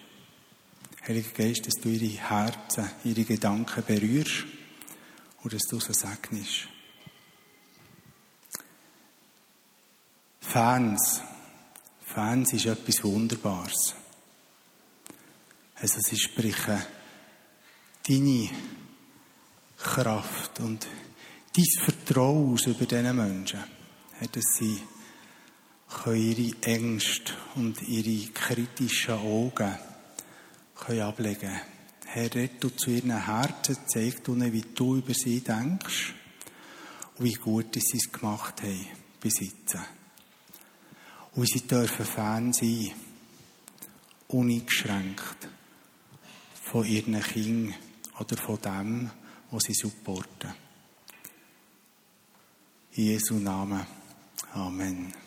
Heiliger 1.08 1.32
Geist, 1.32 1.66
dass 1.66 1.76
du 1.76 1.88
ihre 1.88 2.20
Herzen, 2.22 2.90
ihre 3.06 3.24
Gedanken 3.24 3.82
berührst 3.86 4.46
und 5.42 5.54
dass 5.54 5.64
du 5.64 5.80
sie 5.80 5.94
segnest. 5.94 6.68
Fans. 10.42 11.22
Fans 12.04 12.52
ist 12.52 12.66
etwas 12.66 13.04
Wunderbares. 13.06 13.96
Also 15.76 16.02
sie 16.02 16.18
sprechen 16.18 16.82
deine 18.06 18.50
Kraft 19.78 20.60
und 20.60 20.88
dein 21.56 21.86
Vertrauen 21.86 22.54
aus 22.54 22.66
über 22.66 22.86
diesen 22.86 23.16
Menschen. 23.16 23.64
Dass 24.32 24.44
sie 24.58 24.82
ihre 26.06 26.62
Ängste 26.64 27.34
und 27.56 27.82
ihre 27.84 28.30
kritischen 28.34 29.14
Augen 29.14 29.78
können 30.80 31.02
ablegen. 31.02 31.60
Herr, 32.06 32.34
red 32.34 32.64
du 32.64 32.70
zu 32.70 32.92
ihren 32.92 33.26
Herzen, 33.26 33.78
zeig 33.88 34.28
ihnen, 34.28 34.54
wie 34.54 34.62
du 34.62 34.98
über 34.98 35.14
sie 35.14 35.42
denkst 35.42 36.14
und 37.18 37.26
wie 37.26 37.34
gut 37.34 37.74
sie 37.74 37.98
es 37.98 38.12
gemacht 38.12 38.62
haben 38.62 38.88
jetzt. 39.24 39.78
Und 41.34 41.50
sie 41.50 41.68
dürfen 41.68 42.06
Fan 42.06 42.54
sein, 42.54 42.92
uneingeschränkt 44.30 45.50
von 46.64 46.86
ihren 46.86 47.22
Kindern 47.22 47.76
oder 48.20 48.38
von 48.38 48.62
dem, 48.62 49.12
was 49.52 49.64
sie 49.64 49.74
supporten. 49.74 50.54
In 52.94 53.04
Jesu 53.04 53.36
Namen. 53.36 53.86
Amen. 54.54 55.27